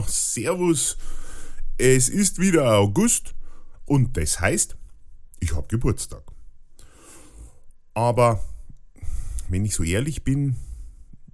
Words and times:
Ja, 0.00 0.06
Servus. 0.08 0.96
Es 1.76 2.08
ist 2.08 2.38
wieder 2.38 2.78
August 2.78 3.34
und 3.84 4.16
das 4.16 4.40
heißt, 4.40 4.76
ich 5.40 5.54
habe 5.54 5.66
Geburtstag. 5.68 6.22
Aber 7.92 8.42
wenn 9.48 9.64
ich 9.66 9.74
so 9.74 9.82
ehrlich 9.82 10.24
bin, 10.24 10.56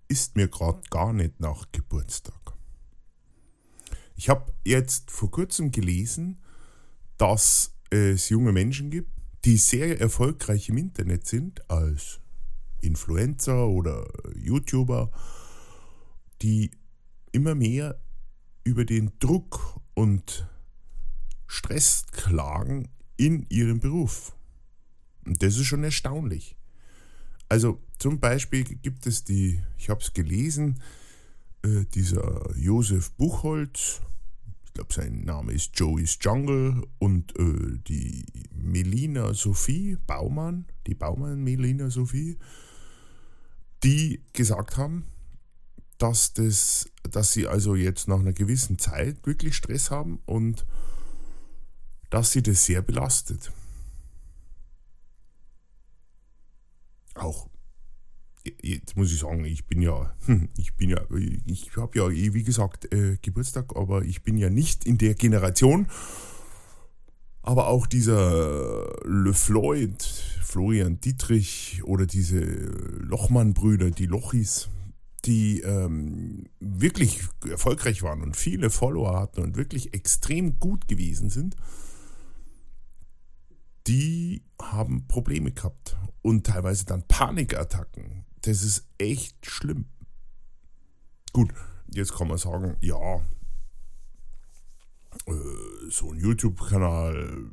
ist 0.08 0.34
mir 0.34 0.48
gerade 0.48 0.80
gar 0.90 1.12
nicht 1.12 1.38
nach 1.38 1.66
Geburtstag. 1.70 2.54
Ich 4.16 4.28
habe 4.28 4.52
jetzt 4.64 5.12
vor 5.12 5.30
kurzem 5.30 5.70
gelesen, 5.70 6.42
dass 7.18 7.72
es 7.90 8.30
junge 8.30 8.52
Menschen 8.52 8.90
gibt, 8.90 9.12
die 9.44 9.58
sehr 9.58 10.00
erfolgreich 10.00 10.70
im 10.70 10.78
Internet 10.78 11.26
sind 11.26 11.70
als 11.70 12.20
Influencer 12.80 13.68
oder 13.68 14.08
YouTuber, 14.34 15.12
die 16.42 16.72
immer 17.30 17.54
mehr 17.54 18.00
über 18.66 18.84
den 18.84 19.12
Druck 19.20 19.80
und 19.94 20.48
Stress 21.46 22.04
klagen 22.10 22.88
in 23.16 23.46
ihrem 23.48 23.78
Beruf. 23.78 24.36
Und 25.24 25.40
das 25.40 25.56
ist 25.56 25.66
schon 25.66 25.84
erstaunlich. 25.84 26.56
Also 27.48 27.80
zum 27.98 28.18
Beispiel 28.18 28.64
gibt 28.64 29.06
es 29.06 29.22
die, 29.22 29.62
ich 29.78 29.88
habe 29.88 30.00
es 30.00 30.12
gelesen, 30.12 30.82
äh, 31.62 31.84
dieser 31.94 32.54
Josef 32.56 33.12
Buchholz, 33.12 34.02
ich 34.64 34.74
glaube 34.74 34.92
sein 34.92 35.24
Name 35.24 35.52
ist 35.52 35.78
Joey's 35.78 36.18
Jungle 36.20 36.82
und 36.98 37.38
äh, 37.38 37.78
die 37.86 38.24
Melina 38.52 39.32
Sophie 39.32 39.96
Baumann, 40.08 40.66
die 40.88 40.96
Baumann 40.96 41.44
Melina 41.44 41.88
Sophie, 41.88 42.36
die 43.84 44.22
gesagt 44.32 44.76
haben, 44.76 45.04
dass, 45.98 46.32
das, 46.34 46.90
dass 47.10 47.32
sie 47.32 47.46
also 47.46 47.74
jetzt 47.74 48.08
nach 48.08 48.20
einer 48.20 48.32
gewissen 48.32 48.78
Zeit 48.78 49.26
wirklich 49.26 49.54
Stress 49.54 49.90
haben 49.90 50.20
und 50.26 50.66
dass 52.10 52.32
sie 52.32 52.42
das 52.42 52.64
sehr 52.64 52.82
belastet. 52.82 53.52
Auch 57.14 57.48
jetzt 58.62 58.96
muss 58.96 59.12
ich 59.12 59.20
sagen, 59.20 59.44
ich 59.44 59.66
bin 59.66 59.82
ja, 59.82 60.14
ich 60.56 60.74
bin 60.74 60.90
ja, 60.90 61.00
ich 61.46 61.76
habe 61.76 61.98
ja, 61.98 62.10
wie 62.10 62.42
gesagt, 62.42 62.92
äh, 62.92 63.16
Geburtstag, 63.20 63.76
aber 63.76 64.02
ich 64.02 64.22
bin 64.22 64.38
ja 64.38 64.50
nicht 64.50 64.84
in 64.84 64.98
der 64.98 65.14
Generation. 65.14 65.88
Aber 67.42 67.68
auch 67.68 67.86
dieser 67.86 68.92
Le 69.04 69.32
Floyd, 69.32 70.02
Florian 70.42 71.00
Dietrich 71.00 71.80
oder 71.84 72.04
diese 72.04 72.40
Lochmann-Brüder, 72.40 73.92
die 73.92 74.06
Lochis, 74.06 74.68
die 75.26 75.60
ähm, 75.60 76.48
wirklich 76.60 77.20
erfolgreich 77.48 78.02
waren 78.02 78.22
und 78.22 78.36
viele 78.36 78.70
Follower 78.70 79.18
hatten 79.18 79.42
und 79.42 79.56
wirklich 79.56 79.92
extrem 79.92 80.58
gut 80.58 80.88
gewesen 80.88 81.30
sind, 81.30 81.56
die 83.86 84.42
haben 84.60 85.06
Probleme 85.06 85.52
gehabt 85.52 85.96
und 86.22 86.46
teilweise 86.46 86.86
dann 86.86 87.06
Panikattacken. 87.06 88.24
Das 88.42 88.62
ist 88.62 88.86
echt 88.98 89.44
schlimm. 89.46 89.86
Gut, 91.32 91.52
jetzt 91.92 92.14
kann 92.14 92.28
man 92.28 92.38
sagen, 92.38 92.76
ja, 92.80 93.16
äh, 95.26 95.90
so 95.90 96.12
ein 96.12 96.18
YouTube-Kanal, 96.18 97.50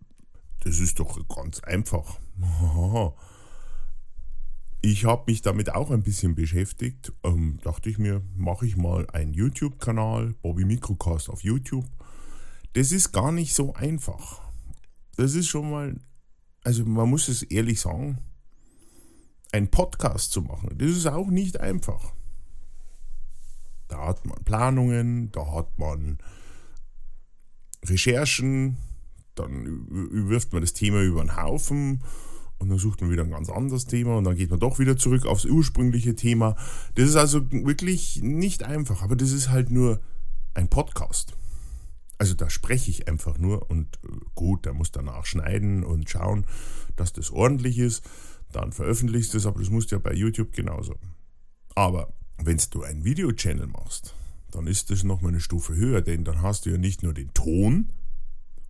das 0.61 0.79
ist 0.79 0.99
doch 0.99 1.27
ganz 1.27 1.59
einfach. 1.61 2.19
Ich 4.85 5.05
habe 5.05 5.31
mich 5.31 5.41
damit 5.41 5.73
auch 5.73 5.91
ein 5.91 6.03
bisschen 6.03 6.35
beschäftigt. 6.35 7.13
Ähm, 7.23 7.57
dachte 7.63 7.89
ich 7.89 7.97
mir, 7.97 8.21
mache 8.35 8.65
ich 8.65 8.75
mal 8.75 9.09
einen 9.11 9.33
YouTube-Kanal, 9.33 10.35
Bobby 10.41 10.65
Microcast 10.65 11.29
auf 11.29 11.41
YouTube. 11.41 11.85
Das 12.73 12.91
ist 12.91 13.13
gar 13.13 13.31
nicht 13.31 13.55
so 13.55 13.73
einfach. 13.75 14.41
Das 15.15 15.35
ist 15.35 15.47
schon 15.47 15.71
mal, 15.71 15.95
also 16.65 16.83
man 16.83 17.09
muss 17.09 17.29
es 17.29 17.43
ehrlich 17.43 17.79
sagen, 17.79 18.17
ein 19.53 19.71
Podcast 19.71 20.33
zu 20.33 20.41
machen, 20.41 20.77
das 20.77 20.89
ist 20.89 21.07
auch 21.07 21.27
nicht 21.27 21.61
einfach. 21.61 22.11
Da 23.87 24.07
hat 24.07 24.25
man 24.25 24.43
Planungen, 24.43 25.31
da 25.31 25.49
hat 25.49 25.79
man 25.79 26.17
Recherchen, 27.85 28.75
dann 29.35 29.87
wirft 30.27 30.51
man 30.51 30.61
das 30.61 30.73
Thema 30.73 31.01
über 31.01 31.21
den 31.21 31.37
Haufen 31.37 32.03
und 32.63 32.69
dann 32.69 32.79
sucht 32.79 33.01
man 33.01 33.11
wieder 33.11 33.23
ein 33.23 33.31
ganz 33.31 33.49
anderes 33.49 33.85
Thema 33.85 34.17
und 34.17 34.23
dann 34.23 34.37
geht 34.37 34.49
man 34.49 34.59
doch 34.59 34.79
wieder 34.79 34.95
zurück 34.95 35.25
aufs 35.25 35.43
ursprüngliche 35.43 36.15
Thema. 36.15 36.55
Das 36.95 37.09
ist 37.09 37.17
also 37.17 37.51
wirklich 37.51 38.21
nicht 38.23 38.63
einfach, 38.63 39.01
aber 39.01 39.17
das 39.17 39.31
ist 39.31 39.49
halt 39.49 39.69
nur 39.69 39.99
ein 40.53 40.69
Podcast. 40.69 41.35
Also 42.17 42.35
da 42.35 42.49
spreche 42.49 42.89
ich 42.89 43.09
einfach 43.09 43.37
nur 43.37 43.69
und 43.69 43.99
äh, 44.05 44.07
gut, 44.33 44.65
der 44.65 44.73
muss 44.73 44.91
danach 44.91 45.25
schneiden 45.25 45.83
und 45.83 46.09
schauen, 46.09 46.45
dass 46.95 47.11
das 47.11 47.31
ordentlich 47.31 47.79
ist. 47.79 48.05
Dann 48.53 48.71
veröffentlichst 48.71 49.33
du 49.33 49.39
es, 49.39 49.45
aber 49.45 49.59
das 49.59 49.69
musst 49.69 49.91
du 49.91 49.95
ja 49.95 49.99
bei 49.99 50.13
YouTube 50.13 50.53
genauso. 50.53 50.95
Aber 51.75 52.13
wenn 52.37 52.61
du 52.71 52.83
einen 52.83 53.03
Video-Channel 53.03 53.67
machst, 53.67 54.15
dann 54.51 54.67
ist 54.67 54.89
das 54.89 55.03
nochmal 55.03 55.31
eine 55.31 55.41
Stufe 55.41 55.75
höher, 55.75 56.01
denn 56.01 56.23
dann 56.23 56.41
hast 56.41 56.65
du 56.65 56.69
ja 56.69 56.77
nicht 56.77 57.03
nur 57.03 57.13
den 57.13 57.33
Ton, 57.33 57.89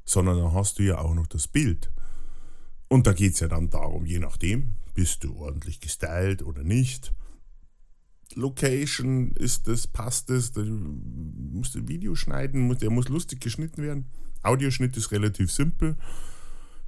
sondern 0.03 0.37
dann 0.37 0.53
hast 0.53 0.79
du 0.79 0.83
ja 0.83 0.97
auch 0.97 1.13
noch 1.13 1.27
das 1.27 1.47
Bild. 1.47 1.91
Und 2.93 3.07
da 3.07 3.13
geht 3.13 3.33
es 3.33 3.39
ja 3.39 3.47
dann 3.47 3.71
darum, 3.71 4.05
je 4.05 4.19
nachdem, 4.19 4.75
bist 4.93 5.23
du 5.23 5.35
ordentlich 5.37 5.79
gestylt 5.79 6.43
oder 6.43 6.63
nicht. 6.63 7.11
Location, 8.35 9.31
ist 9.31 9.67
das, 9.67 9.87
passt 9.87 10.29
das, 10.29 10.51
da 10.51 10.61
musst 10.61 11.73
du 11.73 11.79
ein 11.79 11.87
Video 11.87 12.13
schneiden, 12.13 12.77
der 12.77 12.91
muss 12.91 13.09
lustig 13.09 13.41
geschnitten 13.41 13.81
werden. 13.81 14.05
Audioschnitt 14.43 14.95
ist 14.95 15.11
relativ 15.11 15.51
simpel. 15.51 15.97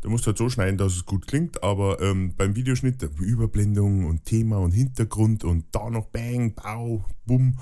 Der 0.03 0.11
muss 0.11 0.27
halt 0.27 0.37
so 0.37 0.47
schneiden, 0.47 0.77
dass 0.77 0.93
es 0.93 1.07
gut 1.07 1.25
klingt, 1.25 1.63
aber 1.63 1.99
ähm, 1.99 2.35
beim 2.37 2.55
Videoschnitt 2.55 3.01
Überblendung 3.01 4.05
und 4.05 4.25
Thema 4.25 4.59
und 4.59 4.73
Hintergrund 4.73 5.43
und 5.43 5.65
da 5.71 5.89
noch 5.89 6.05
Bang, 6.09 6.53
Bau, 6.53 7.03
Bumm. 7.25 7.57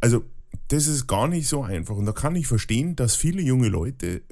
Also, 0.00 0.24
das 0.68 0.86
ist 0.86 1.06
gar 1.06 1.28
nicht 1.28 1.48
so 1.48 1.62
einfach. 1.62 1.96
Und 1.96 2.06
da 2.06 2.12
kann 2.12 2.34
ich 2.34 2.46
verstehen, 2.46 2.96
dass 2.96 3.14
viele 3.14 3.42
junge 3.42 3.68
Leute 3.68 4.22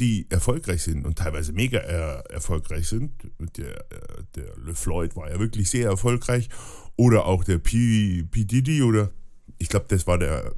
die 0.00 0.26
erfolgreich 0.30 0.82
sind 0.82 1.04
und 1.04 1.18
teilweise 1.18 1.52
mega 1.52 1.78
äh, 1.78 2.32
erfolgreich 2.32 2.88
sind. 2.88 3.12
Der, 3.56 3.80
äh, 3.90 4.22
der 4.36 4.56
Le 4.56 4.74
Floyd 4.74 5.16
war 5.16 5.30
ja 5.30 5.38
wirklich 5.38 5.70
sehr 5.70 5.88
erfolgreich. 5.88 6.48
Oder 6.96 7.26
auch 7.26 7.44
der 7.44 7.58
P, 7.58 8.24
P. 8.30 8.44
Diddy 8.44 8.82
oder 8.82 9.10
ich 9.58 9.68
glaube, 9.68 9.86
das 9.88 10.06
war 10.06 10.18
der 10.18 10.54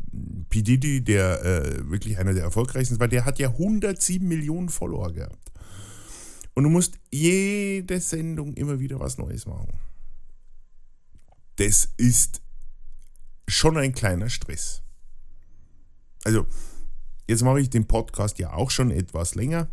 P. 0.51 0.63
Diddy, 0.63 1.03
der 1.03 1.45
äh, 1.45 1.91
wirklich 1.91 2.19
einer 2.19 2.35
der 2.35 2.45
erfolgreichsten 2.45 3.01
war. 3.01 3.09
Der 3.09 3.25
hat 3.25 3.39
ja 3.39 3.49
107 3.49 4.27
Millionen 4.27 4.69
Follower 4.69 5.13
gehabt. 5.13 5.53
Und 6.55 6.65
du 6.65 6.71
musst 6.71 6.99
jede 7.11 8.01
Sendung 8.01 8.55
immer 8.55 8.81
wieder 8.81 9.01
was 9.01 9.17
Neues 9.17 9.47
machen. 9.47 9.73
Das 11.57 11.89
ist 11.97 12.43
schon 13.49 13.77
ein 13.77 13.93
kleiner 13.93 14.29
Stress. 14.29 14.83
Also, 16.25 16.47
Jetzt 17.31 17.45
mache 17.45 17.61
ich 17.61 17.71
den 17.71 17.87
Podcast 17.87 18.41
ja 18.41 18.55
auch 18.55 18.73
schon 18.73 18.91
etwas 18.91 19.37
länger. 19.37 19.69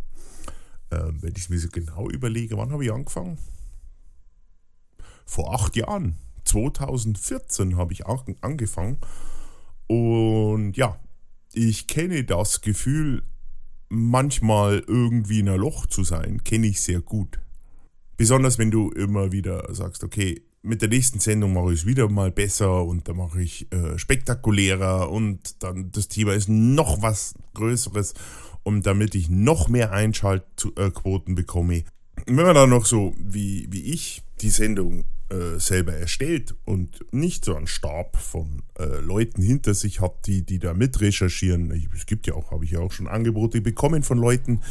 Ähm, 0.92 1.18
wenn 1.24 1.34
ich 1.36 1.46
es 1.46 1.50
mir 1.50 1.58
so 1.58 1.70
genau 1.70 2.08
überlege, 2.08 2.56
wann 2.56 2.72
habe 2.72 2.86
ich 2.86 2.94
angefangen? 2.94 3.40
Vor 5.26 5.56
acht 5.56 5.76
Jahren. 5.76 6.18
2014 6.46 7.76
habe 7.76 7.94
ich 7.94 8.06
auch 8.06 8.28
angefangen. 8.42 9.00
Und 9.88 10.78
ja, 10.78 11.00
ich 11.52 11.88
kenne 11.88 12.24
das 12.26 12.62
Gefühl, 12.62 13.24
manchmal 13.90 14.84
irgendwie 14.86 15.40
in 15.40 15.50
ein 15.50 15.60
Loch 15.60 15.88
zu 15.88 16.04
sein, 16.04 16.44
kenne 16.44 16.68
ich 16.68 16.80
sehr 16.80 17.02
gut. 17.02 17.40
Besonders 18.18 18.60
wenn 18.60 18.70
du 18.70 18.92
immer 18.92 19.32
wieder 19.32 19.74
sagst, 19.74 20.04
okay, 20.04 20.44
mit 20.62 20.82
der 20.82 20.90
nächsten 20.90 21.20
Sendung 21.20 21.54
mache 21.54 21.74
ich 21.74 21.82
es 21.82 21.86
wieder 21.86 22.10
mal 22.10 22.32
besser 22.32 22.84
und 22.84 23.08
dann 23.08 23.18
mache 23.18 23.42
ich 23.42 23.72
äh, 23.72 23.98
spektakulärer 23.98 25.10
und 25.10 25.64
dann 25.64 25.92
das 25.92 26.08
Thema 26.08 26.34
ist 26.34 26.50
noch 26.50 27.02
was 27.02 27.36
Größeres 27.54 28.14
und 28.64 28.86
damit 28.86 29.16
ich 29.16 29.30
noch 29.30 29.70
mehr 29.70 29.92
Einschaltquoten 29.92 31.36
bekomme. 31.36 31.84
wenn 32.26 32.36
man 32.36 32.56
dann 32.56 32.70
noch 32.70 32.86
so 32.86 33.14
wie, 33.18 33.68
wie 33.70 33.94
ich 33.94 34.24
die 34.42 34.50
Sendung 34.50 35.06
äh, 35.30 35.60
selber 35.60 35.94
erstellt 35.94 36.56
und 36.66 37.06
nicht 37.12 37.46
so 37.46 37.56
einen 37.56 37.68
Stab 37.68 38.18
von 38.18 38.64
äh, 38.80 39.00
Leuten 39.00 39.42
hinter 39.42 39.74
sich 39.74 40.02
hat, 40.02 40.26
die, 40.26 40.46
die 40.46 40.60
da 40.60 40.74
mit 40.74 41.02
recherchieren. 41.02 41.72
es 41.96 42.06
gibt 42.06 42.28
ja 42.28 42.34
auch, 42.34 42.52
habe 42.52 42.66
ich 42.66 42.72
ja 42.72 42.80
auch 42.80 42.92
schon 42.92 43.08
Angebote 43.08 43.62
bekommen 43.62 44.04
von 44.04 44.18
Leuten, 44.18 44.62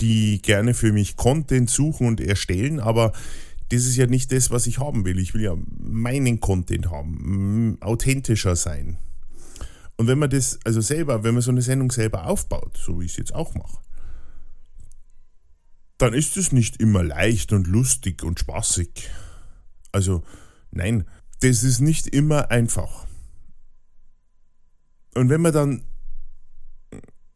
die 0.00 0.42
gerne 0.42 0.74
für 0.74 0.92
mich 0.92 1.16
Content 1.16 1.70
suchen 1.70 2.06
und 2.08 2.20
erstellen, 2.20 2.80
aber 2.80 3.12
das 3.74 3.86
ist 3.86 3.96
ja 3.96 4.06
nicht 4.06 4.30
das, 4.30 4.50
was 4.50 4.66
ich 4.66 4.78
haben 4.78 5.04
will. 5.04 5.18
Ich 5.18 5.34
will 5.34 5.42
ja 5.42 5.56
meinen 5.78 6.40
Content 6.40 6.90
haben, 6.90 7.76
authentischer 7.80 8.56
sein. 8.56 8.98
Und 9.96 10.06
wenn 10.06 10.18
man 10.18 10.30
das, 10.30 10.58
also 10.64 10.80
selber, 10.80 11.24
wenn 11.24 11.34
man 11.34 11.42
so 11.42 11.50
eine 11.50 11.62
Sendung 11.62 11.90
selber 11.90 12.26
aufbaut, 12.26 12.76
so 12.76 13.00
wie 13.00 13.06
ich 13.06 13.12
es 13.12 13.16
jetzt 13.16 13.34
auch 13.34 13.54
mache, 13.54 13.78
dann 15.98 16.14
ist 16.14 16.36
es 16.36 16.52
nicht 16.52 16.80
immer 16.80 17.02
leicht 17.02 17.52
und 17.52 17.66
lustig 17.66 18.22
und 18.22 18.40
spaßig. 18.40 19.08
Also, 19.92 20.24
nein, 20.70 21.04
das 21.40 21.62
ist 21.62 21.80
nicht 21.80 22.08
immer 22.08 22.50
einfach. 22.50 23.06
Und 25.14 25.30
wenn 25.30 25.40
man 25.40 25.52
dann 25.52 25.84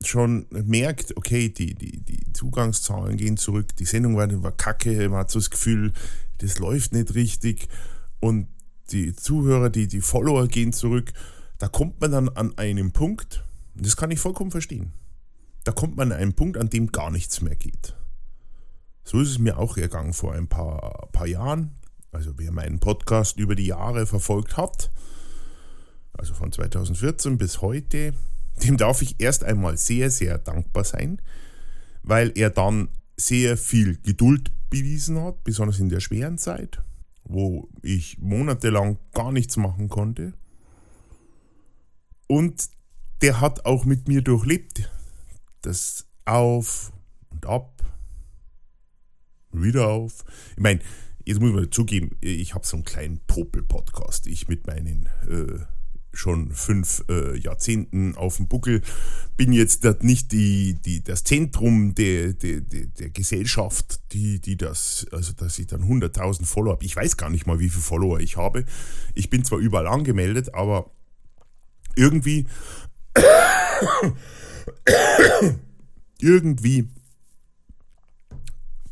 schon 0.04 0.46
merkt, 0.50 1.16
okay, 1.16 1.48
die, 1.48 1.74
die, 1.74 2.00
die 2.00 2.32
Zugangszahlen 2.32 3.16
gehen 3.16 3.36
zurück, 3.36 3.76
die 3.76 3.84
Sendung 3.84 4.16
war, 4.16 4.30
war 4.42 4.52
kacke, 4.52 5.08
man 5.08 5.20
hat 5.20 5.30
so 5.30 5.38
das 5.38 5.50
Gefühl, 5.50 5.92
das 6.38 6.58
läuft 6.58 6.92
nicht 6.92 7.14
richtig 7.14 7.68
und 8.20 8.48
die 8.90 9.14
Zuhörer, 9.14 9.70
die, 9.70 9.86
die 9.86 10.00
Follower 10.00 10.48
gehen 10.48 10.72
zurück, 10.72 11.12
da 11.58 11.68
kommt 11.68 12.00
man 12.00 12.12
dann 12.12 12.28
an 12.30 12.56
einem 12.56 12.92
Punkt, 12.92 13.44
das 13.74 13.96
kann 13.96 14.10
ich 14.10 14.20
vollkommen 14.20 14.50
verstehen, 14.50 14.92
da 15.64 15.72
kommt 15.72 15.96
man 15.96 16.12
an 16.12 16.18
einen 16.18 16.34
Punkt, 16.34 16.56
an 16.56 16.70
dem 16.70 16.92
gar 16.92 17.10
nichts 17.10 17.40
mehr 17.40 17.56
geht. 17.56 17.94
So 19.04 19.20
ist 19.20 19.30
es 19.30 19.38
mir 19.38 19.58
auch 19.58 19.76
ergangen 19.76 20.12
vor 20.12 20.34
ein 20.34 20.48
paar, 20.48 21.08
paar 21.12 21.26
Jahren. 21.26 21.74
Also 22.12 22.34
wer 22.36 22.52
meinen 22.52 22.78
Podcast 22.78 23.38
über 23.38 23.54
die 23.54 23.66
Jahre 23.66 24.06
verfolgt 24.06 24.56
hat, 24.56 24.90
also 26.12 26.34
von 26.34 26.52
2014 26.52 27.38
bis 27.38 27.62
heute, 27.62 28.12
dem 28.62 28.76
darf 28.76 29.02
ich 29.02 29.16
erst 29.18 29.44
einmal 29.44 29.78
sehr, 29.78 30.10
sehr 30.10 30.38
dankbar 30.38 30.84
sein, 30.84 31.22
weil 32.02 32.32
er 32.34 32.50
dann 32.50 32.88
sehr 33.16 33.56
viel 33.56 33.96
Geduld 33.98 34.50
bewiesen 34.70 35.20
hat, 35.20 35.44
besonders 35.44 35.78
in 35.80 35.88
der 35.88 36.00
schweren 36.00 36.38
Zeit, 36.38 36.82
wo 37.24 37.68
ich 37.82 38.18
monatelang 38.18 38.98
gar 39.12 39.32
nichts 39.32 39.56
machen 39.56 39.88
konnte. 39.88 40.34
Und 42.26 42.68
der 43.22 43.40
hat 43.40 43.64
auch 43.64 43.84
mit 43.84 44.08
mir 44.08 44.22
durchlebt, 44.22 44.90
das 45.62 46.06
Auf 46.24 46.92
und 47.30 47.46
Ab, 47.46 47.82
wieder 49.50 49.88
auf. 49.88 50.24
Ich 50.56 50.62
meine, 50.62 50.80
jetzt 51.24 51.40
muss 51.40 51.52
man 51.52 51.70
zugeben, 51.72 52.16
ich 52.20 52.54
habe 52.54 52.66
so 52.66 52.76
einen 52.76 52.84
kleinen 52.84 53.20
Popel-Podcast. 53.26 54.26
Ich 54.26 54.48
mit 54.48 54.66
meinen 54.66 55.08
äh, 55.28 55.64
schon 56.18 56.52
fünf 56.52 57.04
äh, 57.08 57.38
Jahrzehnten 57.38 58.16
auf 58.16 58.36
dem 58.36 58.48
Buckel, 58.48 58.82
bin 59.36 59.52
jetzt 59.52 59.84
nicht 60.02 60.32
die, 60.32 60.74
die, 60.74 61.02
das 61.02 61.24
Zentrum 61.24 61.94
der, 61.94 62.32
der, 62.32 62.60
der 62.60 63.10
Gesellschaft, 63.10 64.00
die, 64.12 64.40
die 64.40 64.56
das, 64.56 65.06
also 65.12 65.32
dass 65.32 65.58
ich 65.58 65.68
dann 65.68 65.82
100.000 65.82 66.44
Follower 66.44 66.72
habe. 66.72 66.84
Ich 66.84 66.96
weiß 66.96 67.16
gar 67.16 67.30
nicht 67.30 67.46
mal, 67.46 67.60
wie 67.60 67.70
viele 67.70 67.82
Follower 67.82 68.18
ich 68.20 68.36
habe. 68.36 68.64
Ich 69.14 69.30
bin 69.30 69.44
zwar 69.44 69.58
überall 69.58 69.86
angemeldet, 69.86 70.54
aber 70.54 70.90
irgendwie, 71.94 72.46
irgendwie, 76.20 76.88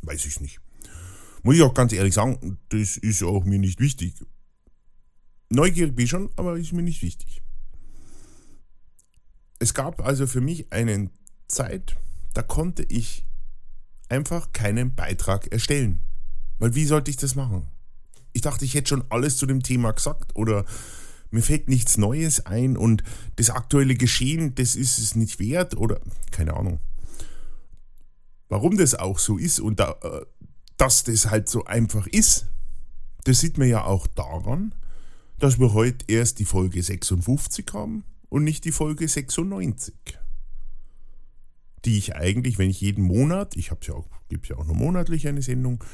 weiß 0.02 0.26
ich 0.26 0.40
nicht. 0.40 0.61
Muss 1.43 1.56
ich 1.56 1.62
auch 1.62 1.75
ganz 1.75 1.93
ehrlich 1.93 2.14
sagen, 2.14 2.58
das 2.70 2.96
ist 2.96 3.23
auch 3.23 3.44
mir 3.44 3.58
nicht 3.58 3.81
wichtig. 3.81 4.14
Neugierig 5.48 5.94
bin 5.94 6.04
ich 6.04 6.10
schon, 6.10 6.31
aber 6.37 6.56
ist 6.56 6.72
mir 6.72 6.82
nicht 6.82 7.02
wichtig. 7.02 7.43
Es 9.58 9.75
gab 9.75 10.04
also 10.04 10.26
für 10.26 10.40
mich 10.40 10.72
eine 10.72 11.10
Zeit, 11.48 11.96
da 12.34 12.43
konnte 12.43 12.82
ich 12.82 13.25
einfach 14.08 14.52
keinen 14.52 14.94
Beitrag 14.94 15.50
erstellen. 15.52 16.00
Weil 16.58 16.75
wie 16.75 16.84
sollte 16.84 17.10
ich 17.10 17.16
das 17.16 17.34
machen? 17.34 17.69
Ich 18.32 18.43
dachte, 18.43 18.64
ich 18.64 18.75
hätte 18.75 18.90
schon 18.90 19.04
alles 19.10 19.37
zu 19.37 19.46
dem 19.46 19.62
Thema 19.62 19.93
gesagt 19.93 20.37
oder 20.37 20.64
mir 21.31 21.43
fällt 21.43 21.69
nichts 21.69 21.96
Neues 21.96 22.46
ein 22.46 22.76
und 22.76 23.02
das 23.37 23.50
aktuelle 23.50 23.94
Geschehen, 23.94 24.54
das 24.54 24.76
ist 24.76 24.99
es 24.99 25.14
nicht 25.14 25.38
wert 25.38 25.76
oder 25.76 26.00
keine 26.31 26.54
Ahnung. 26.54 26.81
Warum 28.49 28.76
das 28.76 28.94
auch 28.94 29.19
so 29.19 29.38
ist 29.38 29.58
und 29.58 29.81
da, 29.81 29.96
äh, 30.02 30.25
dass 30.76 31.04
das 31.04 31.31
halt 31.31 31.49
so 31.49 31.64
einfach 31.64 32.06
ist, 32.06 32.46
das 33.25 33.40
sieht 33.40 33.58
man 33.58 33.69
ja 33.69 33.84
auch 33.84 34.06
daran, 34.06 34.72
dass 35.38 35.58
wir 35.58 35.74
heute 35.74 36.04
erst 36.08 36.38
die 36.38 36.44
Folge 36.44 36.82
56 36.82 37.66
haben 37.72 38.04
und 38.28 38.44
nicht 38.44 38.64
die 38.64 38.72
Folge 38.72 39.06
96. 39.06 39.94
Die 41.84 41.98
ich 41.98 42.16
eigentlich, 42.16 42.58
wenn 42.58 42.70
ich 42.70 42.80
jeden 42.80 43.04
Monat, 43.04 43.56
ich 43.56 43.70
habe 43.70 43.80
ja 43.84 43.94
auch, 43.94 44.08
gibt 44.28 44.48
ja 44.48 44.56
auch 44.56 44.64
nur 44.64 44.74
monatlich 44.74 45.28
eine 45.28 45.42
Sendung, 45.42 45.84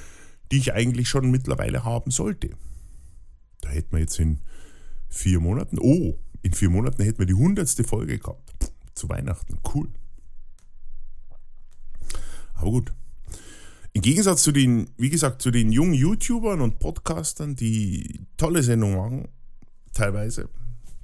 die 0.51 0.59
ich 0.59 0.73
eigentlich 0.73 1.09
schon 1.09 1.31
mittlerweile 1.31 1.85
haben 1.85 2.11
sollte. 2.11 2.51
Da 3.61 3.71
hätten 3.71 3.93
wir 3.93 4.01
jetzt 4.01 4.19
in 4.19 4.41
vier 5.09 5.41
Monaten, 5.41 5.79
oh, 5.79 6.19
in 6.43 6.53
vier 6.55 6.71
Monaten 6.71 7.03
hätten 7.03 7.19
wir 7.19 7.27
die 7.27 7.35
hundertste 7.35 7.85
Folge 7.85 8.19
gehabt. 8.19 8.73
Zu 8.95 9.09
Weihnachten, 9.09 9.59
cool. 9.75 9.89
Aber 12.55 12.71
gut. 12.71 12.93
Im 13.95 14.01
Gegensatz 14.01 14.43
zu 14.43 14.53
den, 14.53 14.89
wie 14.97 15.11
gesagt, 15.11 15.43
zu 15.43 15.51
den 15.51 15.71
jungen 15.71 15.93
YouTubern 15.93 16.63
und 16.63 16.79
Podcastern, 16.79 17.57
die 17.57 18.27
tolle 18.39 18.63
Sendungen 18.63 18.97
machen, 18.97 19.29
teilweise. 19.93 20.49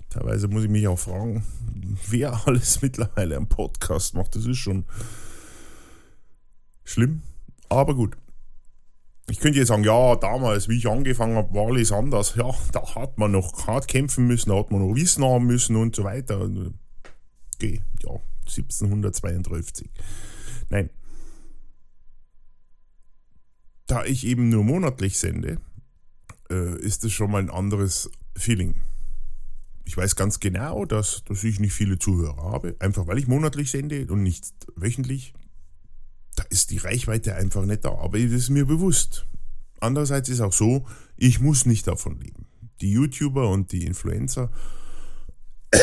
Teilweise 0.09 0.49
muss 0.49 0.65
ich 0.65 0.71
mich 0.71 0.89
auch 0.89 0.99
fragen, 0.99 1.45
wer 2.09 2.47
alles 2.47 2.81
mittlerweile 2.83 3.37
einen 3.37 3.49
Podcast 3.49 4.15
macht. 4.15 4.35
Das 4.37 4.47
ist 4.47 4.57
schon 4.57 4.87
schlimm. 6.85 7.23
Aber 7.69 7.95
gut. 7.95 8.17
Ich 9.31 9.41
könnte 9.41 9.59
jetzt 9.59 9.69
sagen, 9.69 9.85
ja, 9.85 10.17
damals, 10.17 10.71
wie 10.71 10.79
ich 10.79 10.89
angefangen 10.89 11.37
habe, 11.37 11.53
war 11.55 11.67
alles 11.67 11.93
anders. 11.93 12.37
Ja, 12.37 12.51
da 12.73 12.95
hat 12.95 13.19
man 13.19 13.33
noch 13.33 13.67
hart 13.67 13.87
kämpfen 13.87 14.27
müssen, 14.27 14.49
da 14.49 14.57
hat 14.57 14.71
man 14.71 14.81
noch 14.81 14.95
Wissen 14.95 15.23
haben 15.23 15.45
müssen 15.45 15.77
und 15.77 15.95
so 15.95 16.05
weiter. 16.05 16.49
Okay, 17.57 17.83
ja, 18.03 18.13
1732. 18.47 19.91
Nein, 20.71 20.89
da 23.89 24.05
ich 24.05 24.25
eben 24.25 24.49
nur 24.51 24.63
monatlich 24.63 25.19
sende, 25.19 25.61
äh, 26.51 26.79
ist 26.79 27.05
es 27.05 27.13
schon 27.13 27.33
mal 27.33 27.43
ein 27.43 27.51
anderes 27.51 28.11
Feeling. 28.37 28.77
Ich 29.85 29.97
weiß 29.97 30.15
ganz 30.15 30.39
genau, 30.39 30.85
dass, 30.85 31.25
dass 31.25 31.43
ich 31.43 31.59
nicht 31.59 31.73
viele 31.73 31.99
Zuhörer 31.99 32.53
habe, 32.53 32.77
einfach 32.79 33.07
weil 33.07 33.19
ich 33.19 33.27
monatlich 33.27 33.71
sende 33.71 34.07
und 34.07 34.23
nicht 34.23 34.45
wöchentlich. 34.77 35.33
Da 36.37 36.45
ist 36.51 36.71
die 36.71 36.77
Reichweite 36.77 37.35
einfach 37.35 37.65
nicht 37.65 37.85
da, 37.85 37.97
aber 37.99 38.19
es 38.19 38.31
ist 38.33 38.51
mir 38.51 38.67
bewusst. 38.67 39.27
Andererseits 39.81 40.29
ist 40.29 40.41
auch 40.41 40.53
so, 40.53 40.87
ich 41.17 41.41
muss 41.41 41.65
nicht 41.65 41.87
davon 41.87 42.21
leben. 42.21 42.45
Die 42.83 42.93
YouTuber 42.93 43.49
und 43.49 43.73
die 43.73 43.87
Influencer. 43.87 44.51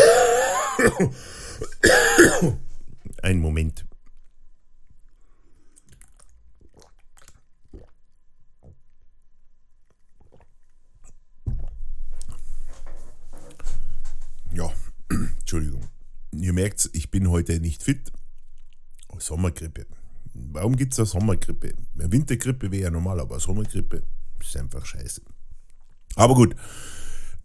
Ein 3.24 3.39
Moment. 3.39 3.86
Ja, 14.56 14.72
Entschuldigung. 15.10 15.82
Ihr 16.32 16.45
merkt, 16.56 16.90
ich 16.94 17.12
bin 17.12 17.30
heute 17.30 17.60
nicht 17.60 17.84
fit. 17.84 18.12
Oh, 19.10 19.20
Sommergrippe. 19.20 19.86
Warum 20.34 20.76
gibt 20.76 20.94
es 20.94 21.00
eine 21.00 21.06
Sommergrippe? 21.06 21.74
Wintergrippe 21.94 22.72
wäre 22.72 22.84
ja 22.84 22.92
normal, 22.92 23.20
aber 23.20 23.40
Sommergrippe 23.40 24.02
ist 24.40 24.58
einfach 24.58 24.86
scheiße. 24.86 25.22
Aber 26.16 26.34
gut. 26.34 26.56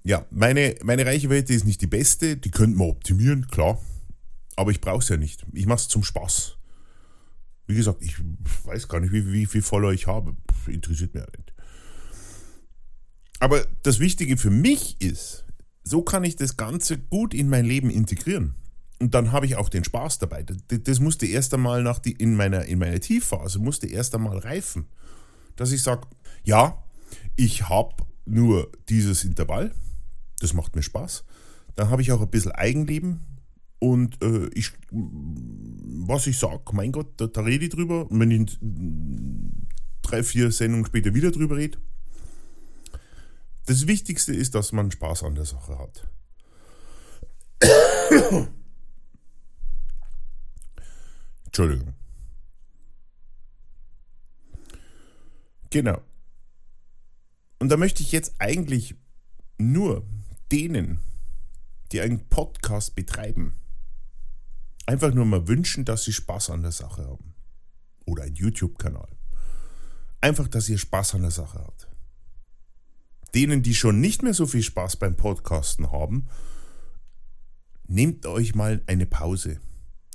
Ja, 0.02 0.26
meine, 0.31 0.76
meine 0.83 1.05
Reichweite 1.05 1.52
ist 1.52 1.67
nicht 1.67 1.83
die 1.83 1.87
beste. 1.87 2.37
Die 2.37 2.50
könnte 2.50 2.79
man 2.79 2.88
optimieren, 2.88 3.47
klar. 3.49 3.79
Aber 4.57 4.71
ich 4.71 4.81
brauche 4.81 5.02
es 5.02 5.09
ja 5.09 5.17
nicht. 5.17 5.45
Ich 5.52 5.67
mache 5.67 5.81
es 5.81 5.88
zum 5.88 6.02
Spaß. 6.02 6.57
Wie 7.67 7.75
gesagt, 7.75 8.02
ich 8.02 8.17
weiß 8.64 8.88
gar 8.88 9.00
nicht, 9.00 9.12
wie, 9.12 9.33
wie 9.33 9.47
viel 9.47 9.62
Follower 9.62 9.93
ich 9.93 10.07
habe. 10.07 10.35
Interessiert 10.67 11.14
mich 11.14 11.23
ja 11.23 11.29
nicht. 11.37 11.52
Aber 13.38 13.67
das 13.83 14.00
Wichtige 14.00 14.37
für 14.37 14.50
mich 14.50 15.00
ist, 15.00 15.45
so 15.83 16.02
kann 16.02 16.25
ich 16.25 16.37
das 16.37 16.57
Ganze 16.57 16.99
gut 16.99 17.33
in 17.35 17.49
mein 17.49 17.64
Leben 17.64 17.90
integrieren. 17.90 18.55
Und 19.00 19.14
dann 19.14 19.33
habe 19.33 19.47
ich 19.47 19.57
auch 19.57 19.71
den 19.71 19.83
Spaß 19.83 20.19
dabei. 20.19 20.45
Das 20.69 21.00
musste 21.00 21.26
erst 21.26 21.54
einmal 21.54 21.83
nach 21.83 21.99
die, 21.99 22.12
in, 22.12 22.37
meiner, 22.37 22.66
in 22.66 22.78
meiner 22.78 23.00
Tiefphase, 23.00 23.59
musste 23.59 23.87
erst 23.87 24.14
einmal 24.14 24.38
reifen. 24.38 24.87
Dass 25.57 25.73
ich 25.73 25.83
sage, 25.83 26.07
ja, 26.45 26.85
ich 27.35 27.69
habe 27.69 27.95
nur 28.26 28.71
dieses 28.90 29.25
Intervall, 29.25 29.73
das 30.40 30.52
macht 30.52 30.76
mir 30.76 30.83
Spaß. 30.83 31.25
Dann 31.76 31.88
habe 31.88 32.02
ich 32.02 32.12
auch 32.12 32.21
ein 32.21 32.28
bisschen 32.28 32.52
Eigenleben 32.52 33.21
und 33.78 34.23
äh, 34.23 34.50
ich, 34.52 34.73
was 34.90 36.26
ich 36.26 36.38
sage, 36.38 36.61
mein 36.73 36.92
Gott, 36.92 37.09
da, 37.16 37.26
da 37.26 37.40
rede 37.40 37.64
ich 37.64 37.71
drüber. 37.71 38.11
Und 38.11 38.21
wenn 38.21 38.30
ich 38.30 38.59
drei, 40.02 40.23
vier 40.23 40.52
Sendungen 40.52 40.85
später 40.85 41.14
wieder 41.14 41.30
drüber 41.30 41.57
rede, 41.57 41.78
das 43.64 43.87
Wichtigste 43.87 44.35
ist, 44.35 44.54
dass 44.54 44.73
man 44.73 44.90
Spaß 44.90 45.23
an 45.23 45.35
der 45.35 45.47
Sache 45.47 45.78
hat. 45.78 46.07
Entschuldigung. 51.61 51.95
Genau. 55.69 56.00
Und 57.59 57.69
da 57.69 57.76
möchte 57.76 58.02
ich 58.02 58.12
jetzt 58.12 58.35
eigentlich 58.38 58.95
nur 59.59 60.07
denen, 60.50 61.00
die 61.93 62.00
einen 62.00 62.29
Podcast 62.29 62.95
betreiben, 62.95 63.55
einfach 64.87 65.12
nur 65.12 65.26
mal 65.26 65.47
wünschen, 65.49 65.85
dass 65.85 66.05
sie 66.05 66.12
Spaß 66.12 66.50
an 66.50 66.62
der 66.62 66.73
Sache 66.73 67.07
haben. 67.07 67.35
Oder 68.07 68.25
einen 68.25 68.35
YouTube-Kanal. 68.35 69.09
Einfach, 70.23 70.49
dass 70.49 70.69
ihr 70.69 70.79
Spaß 70.79 71.17
an 71.17 71.23
der 71.23 71.31
Sache 71.31 71.59
habt 71.59 71.90
denen, 73.33 73.62
die 73.62 73.76
schon 73.76 74.00
nicht 74.00 74.25
mehr 74.25 74.35
so 74.35 74.45
viel 74.45 74.62
Spaß 74.62 74.97
beim 74.97 75.17
Podcasten 75.17 75.93
haben, 75.93 76.26
nehmt 77.87 78.26
euch 78.26 78.57
mal 78.57 78.83
eine 78.88 79.07
Pause 79.07 79.61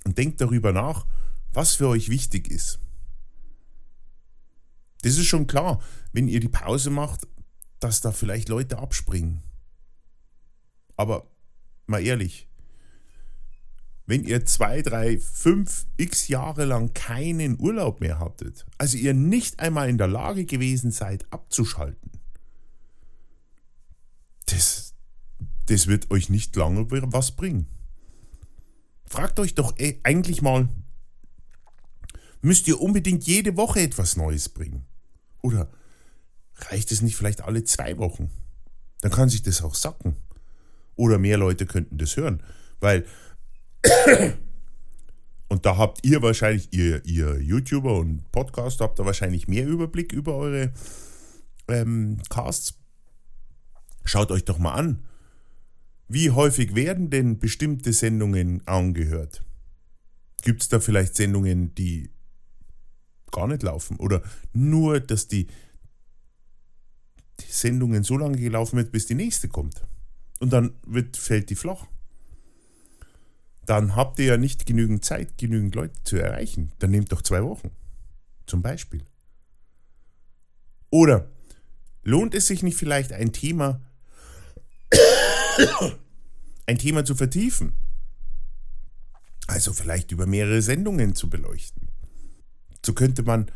und 0.04 0.18
denkt 0.18 0.42
darüber 0.42 0.74
nach, 0.74 1.06
was 1.56 1.76
für 1.76 1.88
euch 1.88 2.10
wichtig 2.10 2.50
ist. 2.50 2.80
Das 5.02 5.18
ist 5.18 5.28
schon 5.28 5.48
klar, 5.48 5.82
wenn 6.14 6.28
ihr 6.28 6.40
die 6.40 6.50
Pause 6.50 6.90
macht, 6.90 7.28
dass 7.80 8.02
da 8.02 8.12
vielleicht 8.12 8.50
Leute 8.50 8.80
abspringen. 8.80 9.44
Aber 10.98 11.30
mal 11.86 12.04
ehrlich, 12.04 12.48
wenn 14.08 14.24
ihr 14.24 14.46
zwei, 14.46 14.82
drei, 14.82 15.20
fünf, 15.20 15.88
x 15.98 16.28
Jahre 16.28 16.66
lang 16.66 16.94
keinen 16.94 17.60
Urlaub 17.60 18.02
mehr 18.02 18.20
hattet, 18.20 18.66
also 18.78 18.98
ihr 18.98 19.14
nicht 19.14 19.60
einmal 19.60 19.90
in 19.90 19.98
der 19.98 20.08
Lage 20.08 20.46
gewesen 20.46 20.92
seid, 20.92 21.32
abzuschalten, 21.32 22.12
das, 24.46 24.94
das 25.66 25.88
wird 25.88 26.12
euch 26.12 26.30
nicht 26.30 26.56
lange 26.56 26.90
was 26.90 27.36
bringen. 27.36 27.68
Fragt 29.08 29.40
euch 29.40 29.56
doch 29.56 29.76
eigentlich 30.04 30.42
mal, 30.42 30.70
müsst 32.42 32.68
ihr 32.68 32.80
unbedingt 32.80 33.26
jede 33.26 33.58
Woche 33.58 33.82
etwas 33.82 34.18
Neues 34.18 34.50
bringen? 34.50 34.86
Oder 35.42 35.70
reicht 36.56 36.92
es 36.92 37.02
nicht 37.02 37.16
vielleicht 37.16 37.42
alle 37.42 37.64
zwei 37.64 37.98
Wochen? 37.98 38.32
Dann 39.02 39.12
kann 39.12 39.30
sich 39.30 39.44
das 39.44 39.62
auch 39.62 39.76
sacken. 39.76 40.16
Oder 40.96 41.20
mehr 41.20 41.38
Leute 41.38 41.66
könnten 41.66 41.98
das 41.98 42.16
hören. 42.18 42.42
Weil, 42.80 43.06
und 45.50 45.66
da 45.66 45.78
habt 45.78 46.06
ihr 46.06 46.22
wahrscheinlich, 46.22 46.70
ihr, 46.72 47.06
ihr 47.06 47.40
YouTuber 47.42 48.00
und 48.00 48.32
Podcast, 48.32 48.80
habt 48.80 49.00
da 49.00 49.06
wahrscheinlich 49.06 49.48
mehr 49.48 49.68
Überblick 49.68 50.14
über 50.14 50.36
eure 50.36 50.74
ähm, 51.68 52.18
Casts. 52.30 52.76
Schaut 54.06 54.32
euch 54.32 54.46
doch 54.46 54.60
mal 54.60 54.74
an, 54.74 55.04
wie 56.08 56.30
häufig 56.30 56.76
werden 56.76 57.10
denn 57.10 57.40
bestimmte 57.40 57.92
Sendungen 57.92 58.66
angehört? 58.68 59.44
Gibt 60.44 60.62
es 60.62 60.70
da 60.70 60.80
vielleicht 60.80 61.16
Sendungen, 61.16 61.74
die 61.74 62.12
gar 63.36 63.48
nicht 63.48 63.64
laufen? 63.64 63.98
Oder 63.98 64.22
nur, 64.54 65.00
dass 65.00 65.28
die, 65.28 65.48
die 67.40 67.52
Sendungen 67.52 68.04
so 68.04 68.18
lange 68.18 68.38
gelaufen 68.38 68.78
wird, 68.78 68.92
bis 68.92 69.06
die 69.06 69.16
nächste 69.16 69.48
kommt? 69.48 69.82
Und 70.40 70.52
dann 70.52 70.74
wird, 70.86 71.18
fällt 71.18 71.50
die 71.50 71.56
flach. 71.56 71.86
Dann 73.66 73.96
habt 73.96 74.20
ihr 74.20 74.26
ja 74.26 74.38
nicht 74.38 74.66
genügend 74.66 75.04
Zeit, 75.06 75.38
genügend 75.38 75.76
Leute 75.76 76.04
zu 76.04 76.18
erreichen. 76.18 76.72
Dann 76.80 76.92
nehmt 76.92 77.12
doch 77.12 77.22
zwei 77.22 77.44
Wochen. 77.44 77.72
Zum 78.46 78.62
Beispiel. 78.62 79.04
Oder 80.90 81.30
lohnt 82.04 82.36
es 82.36 82.48
sich 82.48 82.64
nicht 82.64 82.78
vielleicht 82.78 83.12
ein 83.12 83.34
Thema 83.34 83.82
ein 86.68 86.78
Thema 86.78 87.06
zu 87.06 87.16
vertiefen. 87.16 87.74
Also 89.48 89.74
vielleicht 89.74 90.12
über 90.12 90.26
mehrere 90.26 90.62
Sendungen 90.62 91.16
zu 91.16 91.30
beleuchten. 91.30 91.88
So 92.86 92.94
könnte 92.94 93.24
man 93.24 93.52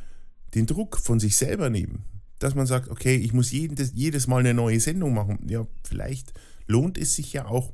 den 0.55 0.65
Druck 0.65 0.98
von 0.98 1.19
sich 1.19 1.36
selber 1.36 1.69
nehmen. 1.69 2.03
Dass 2.39 2.55
man 2.55 2.65
sagt, 2.65 2.89
okay, 2.89 3.15
ich 3.15 3.33
muss 3.33 3.51
jedes, 3.51 3.91
jedes 3.93 4.27
Mal 4.27 4.39
eine 4.39 4.53
neue 4.53 4.79
Sendung 4.79 5.13
machen. 5.13 5.48
Ja, 5.48 5.67
vielleicht 5.83 6.33
lohnt 6.67 6.98
es 6.98 7.15
sich 7.15 7.33
ja 7.33 7.45
auch, 7.45 7.74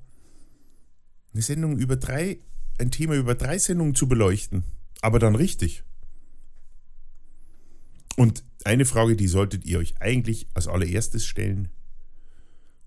eine 1.34 1.42
Sendung 1.42 1.78
über 1.78 1.98
drei, 1.98 2.40
ein 2.80 2.92
Thema 2.92 3.16
über 3.16 3.36
drei 3.36 3.58
Sendungen 3.58 3.96
zu 3.96 4.08
beleuchten. 4.08 4.64
Aber 5.02 5.20
dann 5.20 5.36
richtig. 5.36 5.84
Und 8.16 8.44
eine 8.64 8.86
Frage, 8.86 9.16
die 9.16 9.28
solltet 9.28 9.66
ihr 9.66 9.80
euch 9.80 10.02
eigentlich 10.02 10.48
als 10.54 10.68
allererstes 10.68 11.26
stellen. 11.26 11.70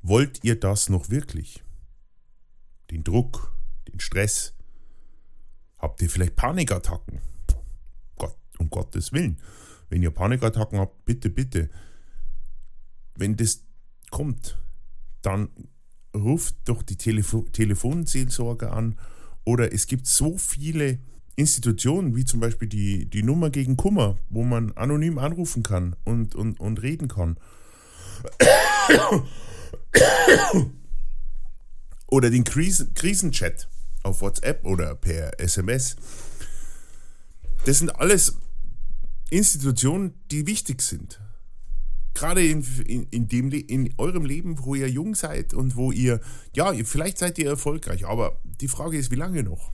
Wollt 0.02 0.42
ihr 0.42 0.58
das 0.58 0.88
noch 0.88 1.10
wirklich? 1.10 1.62
Den 2.90 3.04
Druck, 3.04 3.52
den 3.86 4.00
Stress? 4.00 4.54
Habt 5.78 6.02
ihr 6.02 6.10
vielleicht 6.10 6.34
Panikattacken? 6.34 7.20
Um 8.58 8.70
Gottes 8.70 9.12
Willen. 9.12 9.38
Wenn 9.88 10.02
ihr 10.02 10.10
Panikattacken 10.10 10.78
habt, 10.78 11.04
bitte, 11.04 11.30
bitte. 11.30 11.70
Wenn 13.16 13.36
das 13.36 13.64
kommt, 14.10 14.58
dann 15.22 15.48
ruft 16.14 16.56
doch 16.64 16.82
die 16.82 16.96
Telefo 16.96 17.42
Telefonseelsorge 17.52 18.70
an. 18.70 18.98
Oder 19.44 19.72
es 19.72 19.86
gibt 19.86 20.06
so 20.06 20.36
viele 20.36 20.98
Institutionen, 21.36 22.16
wie 22.16 22.24
zum 22.24 22.40
Beispiel 22.40 22.68
die, 22.68 23.06
die 23.06 23.22
Nummer 23.22 23.50
gegen 23.50 23.76
Kummer, 23.76 24.18
wo 24.28 24.42
man 24.42 24.72
anonym 24.72 25.18
anrufen 25.18 25.62
kann 25.62 25.94
und, 26.04 26.34
und, 26.34 26.58
und 26.58 26.82
reden 26.82 27.08
kann. 27.08 27.38
Oder 32.08 32.30
den 32.30 32.44
Krisen 32.44 32.94
Krisenchat 32.94 33.68
auf 34.02 34.20
WhatsApp 34.20 34.64
oder 34.64 34.94
per 34.94 35.38
SMS. 35.38 35.96
Das 37.64 37.78
sind 37.78 37.90
alles 37.90 38.38
Institutionen, 39.30 40.14
die 40.30 40.46
wichtig 40.46 40.82
sind. 40.82 41.20
Gerade 42.14 42.44
in, 42.44 42.64
in, 42.86 43.04
in, 43.10 43.28
dem, 43.28 43.52
in 43.52 43.94
eurem 43.98 44.24
Leben, 44.24 44.64
wo 44.64 44.74
ihr 44.74 44.88
jung 44.88 45.14
seid 45.14 45.54
und 45.54 45.76
wo 45.76 45.92
ihr, 45.92 46.20
ja, 46.54 46.72
vielleicht 46.84 47.18
seid 47.18 47.38
ihr 47.38 47.48
erfolgreich, 47.48 48.06
aber 48.06 48.40
die 48.60 48.68
Frage 48.68 48.98
ist, 48.98 49.10
wie 49.10 49.16
lange 49.16 49.42
noch? 49.42 49.72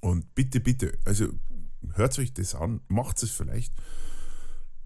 Und 0.00 0.34
bitte, 0.34 0.60
bitte, 0.60 0.96
also 1.04 1.28
hört 1.94 2.18
euch 2.18 2.32
das 2.34 2.54
an, 2.54 2.80
macht 2.88 3.22
es 3.22 3.30
vielleicht 3.30 3.72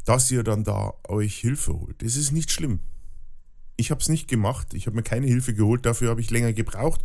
dass 0.04 0.30
ihr 0.30 0.42
dann 0.42 0.64
da 0.64 0.94
euch 1.08 1.36
Hilfe 1.36 1.72
holt. 1.72 2.02
Es 2.02 2.16
ist 2.16 2.32
nicht 2.32 2.50
schlimm. 2.50 2.80
Ich 3.76 3.90
habe 3.90 4.00
es 4.00 4.08
nicht 4.08 4.28
gemacht. 4.28 4.74
Ich 4.74 4.86
habe 4.86 4.96
mir 4.96 5.02
keine 5.02 5.26
Hilfe 5.26 5.54
geholt. 5.54 5.86
Dafür 5.86 6.10
habe 6.10 6.20
ich 6.20 6.30
länger 6.30 6.52
gebraucht. 6.52 7.02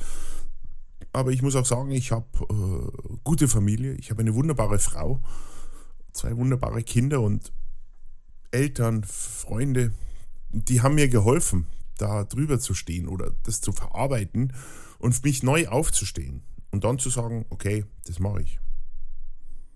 Aber 1.15 1.31
ich 1.31 1.41
muss 1.41 1.55
auch 1.55 1.65
sagen, 1.65 1.91
ich 1.91 2.11
habe 2.11 2.25
äh, 2.49 3.17
gute 3.23 3.47
Familie. 3.47 3.93
Ich 3.93 4.11
habe 4.11 4.21
eine 4.21 4.35
wunderbare 4.35 4.79
Frau, 4.79 5.21
zwei 6.11 6.35
wunderbare 6.35 6.83
Kinder 6.83 7.21
und 7.21 7.51
Eltern, 8.51 9.03
Freunde. 9.03 9.91
Die 10.51 10.81
haben 10.81 10.95
mir 10.95 11.07
geholfen, 11.07 11.67
da 11.97 12.23
drüber 12.23 12.59
zu 12.59 12.73
stehen 12.73 13.07
oder 13.07 13.31
das 13.43 13.61
zu 13.61 13.71
verarbeiten 13.71 14.53
und 14.99 15.23
mich 15.23 15.43
neu 15.43 15.67
aufzustehen. 15.67 16.43
Und 16.71 16.83
dann 16.83 16.99
zu 16.99 17.09
sagen, 17.09 17.45
okay, 17.49 17.85
das 18.05 18.19
mache 18.19 18.41
ich. 18.41 18.59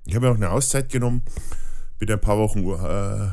Ich 0.05 0.15
habe 0.15 0.25
mir 0.25 0.31
auch 0.31 0.37
eine 0.37 0.51
Auszeit 0.51 0.89
genommen 0.89 1.23
bin 1.99 2.09
ein 2.09 2.21
paar 2.21 2.37
Wochen 2.37 2.65
äh, 2.65 3.31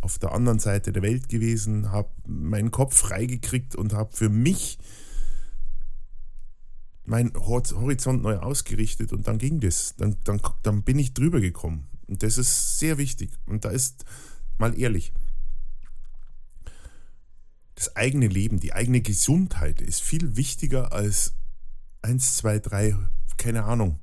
auf 0.00 0.18
der 0.18 0.32
anderen 0.32 0.58
Seite 0.58 0.90
der 0.90 1.02
Welt 1.02 1.28
gewesen, 1.28 1.92
habe 1.92 2.08
meinen 2.26 2.70
Kopf 2.70 2.96
freigekriegt 2.96 3.76
und 3.76 3.92
habe 3.92 4.10
für 4.12 4.30
mich 4.30 4.78
meinen 7.04 7.32
Horizont 7.34 8.22
neu 8.22 8.38
ausgerichtet 8.38 9.12
und 9.12 9.28
dann 9.28 9.38
ging 9.38 9.60
das. 9.60 9.94
Dann, 9.96 10.16
dann, 10.24 10.40
dann 10.62 10.82
bin 10.82 10.98
ich 10.98 11.14
drüber 11.14 11.40
gekommen. 11.40 11.86
Und 12.06 12.22
das 12.22 12.38
ist 12.38 12.78
sehr 12.78 12.98
wichtig. 12.98 13.32
Und 13.46 13.64
da 13.64 13.70
ist, 13.70 14.04
mal 14.58 14.78
ehrlich, 14.78 15.12
das 17.74 17.96
eigene 17.96 18.28
Leben, 18.28 18.60
die 18.60 18.72
eigene 18.72 19.00
Gesundheit 19.00 19.80
ist 19.80 20.02
viel 20.02 20.36
wichtiger 20.36 20.92
als 20.92 21.34
1, 22.02 22.36
2, 22.36 22.58
3, 22.60 22.96
keine 23.36 23.64
Ahnung, 23.64 23.98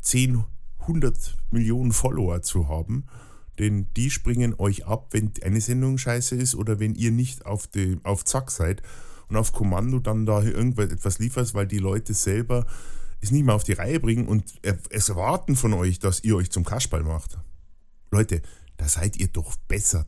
10, 0.00 0.44
100 0.80 1.36
Millionen 1.50 1.92
Follower 1.92 2.42
zu 2.42 2.68
haben, 2.68 3.04
denn 3.58 3.88
die 3.94 4.10
springen 4.10 4.54
euch 4.56 4.86
ab, 4.86 5.08
wenn 5.10 5.32
eine 5.42 5.60
Sendung 5.60 5.98
scheiße 5.98 6.34
ist 6.34 6.54
oder 6.54 6.80
wenn 6.80 6.94
ihr 6.94 7.10
nicht 7.10 7.44
auf, 7.44 7.66
die, 7.66 7.98
auf 8.04 8.24
Zack 8.24 8.50
seid 8.50 8.82
und 9.30 9.36
auf 9.36 9.52
Kommando 9.52 9.98
dann 9.98 10.26
da 10.26 10.42
irgendetwas 10.42 11.18
liefert, 11.18 11.54
weil 11.54 11.66
die 11.66 11.78
Leute 11.78 12.14
selber 12.14 12.66
es 13.20 13.30
nicht 13.30 13.44
mehr 13.44 13.54
auf 13.54 13.64
die 13.64 13.72
Reihe 13.72 14.00
bringen 14.00 14.26
und 14.26 14.52
es 14.62 15.08
erwarten 15.08 15.56
von 15.56 15.72
euch, 15.74 15.98
dass 15.98 16.24
ihr 16.24 16.36
euch 16.36 16.50
zum 16.50 16.64
Kasperl 16.64 17.02
macht. 17.02 17.38
Leute, 18.10 18.42
da 18.76 18.88
seid 18.88 19.16
ihr 19.16 19.28
doch 19.28 19.56
besser. 19.68 20.06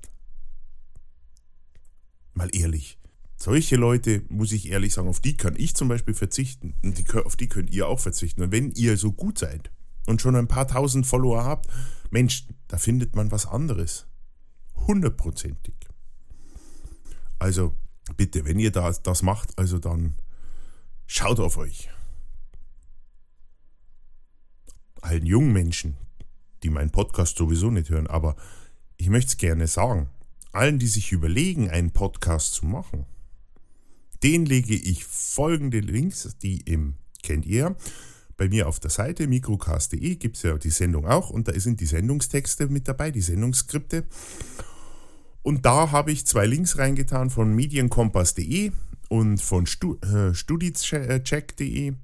Mal 2.35 2.55
ehrlich. 2.55 2.99
Solche 3.37 3.76
Leute, 3.76 4.23
muss 4.29 4.52
ich 4.52 4.71
ehrlich 4.71 4.95
sagen, 4.95 5.09
auf 5.09 5.21
die 5.21 5.37
kann 5.37 5.55
ich 5.57 5.75
zum 5.75 5.88
Beispiel 5.88 6.14
verzichten. 6.14 6.75
Und 6.83 6.97
die, 6.99 7.11
auf 7.19 7.37
die 7.37 7.49
könnt 7.49 7.71
ihr 7.71 7.88
auch 7.88 8.00
verzichten. 8.00 8.43
Und 8.43 8.52
wenn 8.52 8.71
ihr 8.71 8.97
so 8.97 9.12
gut 9.12 9.38
seid, 9.38 9.71
und 10.07 10.21
schon 10.21 10.37
ein 10.37 10.49
paar 10.49 10.67
tausend 10.67 11.07
Follower 11.07 11.45
habt, 11.45 11.69
Mensch, 12.11 12.47
da 12.69 12.79
findet 12.79 13.17
man 13.17 13.31
was 13.31 13.47
anderes. 13.47 14.07
Hundertprozentig. 14.75 15.75
Also 17.38 17.76
bitte, 18.16 18.45
wenn 18.45 18.59
ihr 18.59 18.71
das, 18.71 19.02
das 19.02 19.23
macht, 19.23 19.59
also 19.59 19.78
dann 19.78 20.14
schaut 21.07 21.40
auf 21.40 21.57
euch. 21.57 21.88
Allen 25.00 25.26
jungen 25.26 25.52
Menschen, 25.52 25.97
die 26.62 26.71
meinen 26.71 26.90
Podcast 26.90 27.37
sowieso 27.37 27.71
nicht 27.71 27.90
hören, 27.90 28.07
aber 28.07 28.37
ich 28.97 29.09
möchte 29.09 29.31
es 29.31 29.37
gerne 29.37 29.66
sagen. 29.66 30.09
Allen, 30.52 30.78
die 30.78 30.87
sich 30.87 31.12
überlegen, 31.12 31.71
einen 31.71 31.92
Podcast 31.92 32.54
zu 32.54 32.66
machen, 32.66 33.07
den 34.23 34.47
lege 34.47 34.75
ich 34.75 35.04
folgende 35.04 35.81
Links, 35.81 36.37
die 36.40 36.61
im, 36.61 36.95
kennt 37.23 37.47
ihr, 37.47 37.75
bei 38.37 38.49
mir 38.49 38.69
auf 38.69 38.81
der 38.81 38.90
Seite 38.90 39.26
mikrocast.de 39.26 40.16
gibt 40.16 40.37
es 40.37 40.42
ja 40.42 40.57
die 40.57 40.71
Sendung 40.71 41.07
auch 41.07 41.31
und 41.31 41.49
da 41.49 41.59
sind 41.59 41.81
die 41.81 41.87
Sendungstexte 41.87 42.69
mit 42.69 42.88
dabei, 42.88 43.11
die 43.11 43.21
Sendungsskripte. 43.21 44.04
Und 45.42 45.66
da 45.66 45.90
habe 45.90 46.12
ich 46.12 46.26
zwei 46.26 46.46
Links 46.46 46.78
reingetan 46.78 47.30
von 47.30 47.54
medienkompass.de 47.54 48.72
und 49.08 49.42
von 49.42 49.66
Stu, 49.66 49.96
äh, 49.96 50.34
studiecheck.de. 50.34 51.94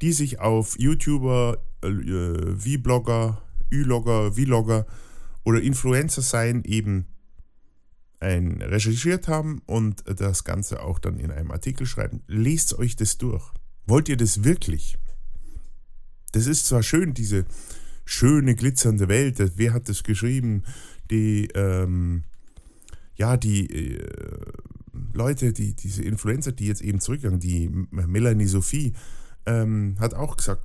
die 0.00 0.12
sich 0.12 0.40
auf 0.40 0.78
YouTuber, 0.78 1.58
äh, 1.82 1.88
V-Blogger, 2.56 3.42
Ü-Logger, 3.72 4.32
Vlogger 4.32 4.86
oder 5.44 5.60
Influencer 5.60 6.22
sein 6.22 6.62
eben 6.64 7.06
ein 8.20 8.62
recherchiert 8.62 9.28
haben 9.28 9.60
und 9.66 10.04
das 10.06 10.44
Ganze 10.44 10.82
auch 10.82 10.98
dann 10.98 11.18
in 11.18 11.30
einem 11.30 11.50
Artikel 11.50 11.86
schreiben. 11.86 12.22
Lest 12.26 12.78
euch 12.78 12.96
das 12.96 13.18
durch. 13.18 13.44
Wollt 13.86 14.08
ihr 14.08 14.16
das 14.16 14.44
wirklich? 14.44 14.96
Das 16.32 16.46
ist 16.46 16.66
zwar 16.66 16.82
schön, 16.82 17.12
diese 17.12 17.44
schöne, 18.06 18.54
glitzernde 18.54 19.08
Welt. 19.08 19.38
Wer 19.56 19.74
hat 19.74 19.88
das 19.88 20.04
geschrieben? 20.04 20.62
Die, 21.10 21.48
ähm, 21.54 22.24
ja, 23.16 23.36
die 23.36 23.66
äh, 23.70 24.06
Leute, 25.12 25.52
die, 25.52 25.74
diese 25.74 26.02
Influencer, 26.02 26.52
die 26.52 26.66
jetzt 26.66 26.82
eben 26.82 27.00
zurückgegangen, 27.00 27.40
die 27.40 27.70
Melanie 27.90 28.46
Sophie, 28.46 28.92
ähm, 29.46 29.96
hat 29.98 30.14
auch 30.14 30.36
gesagt, 30.36 30.64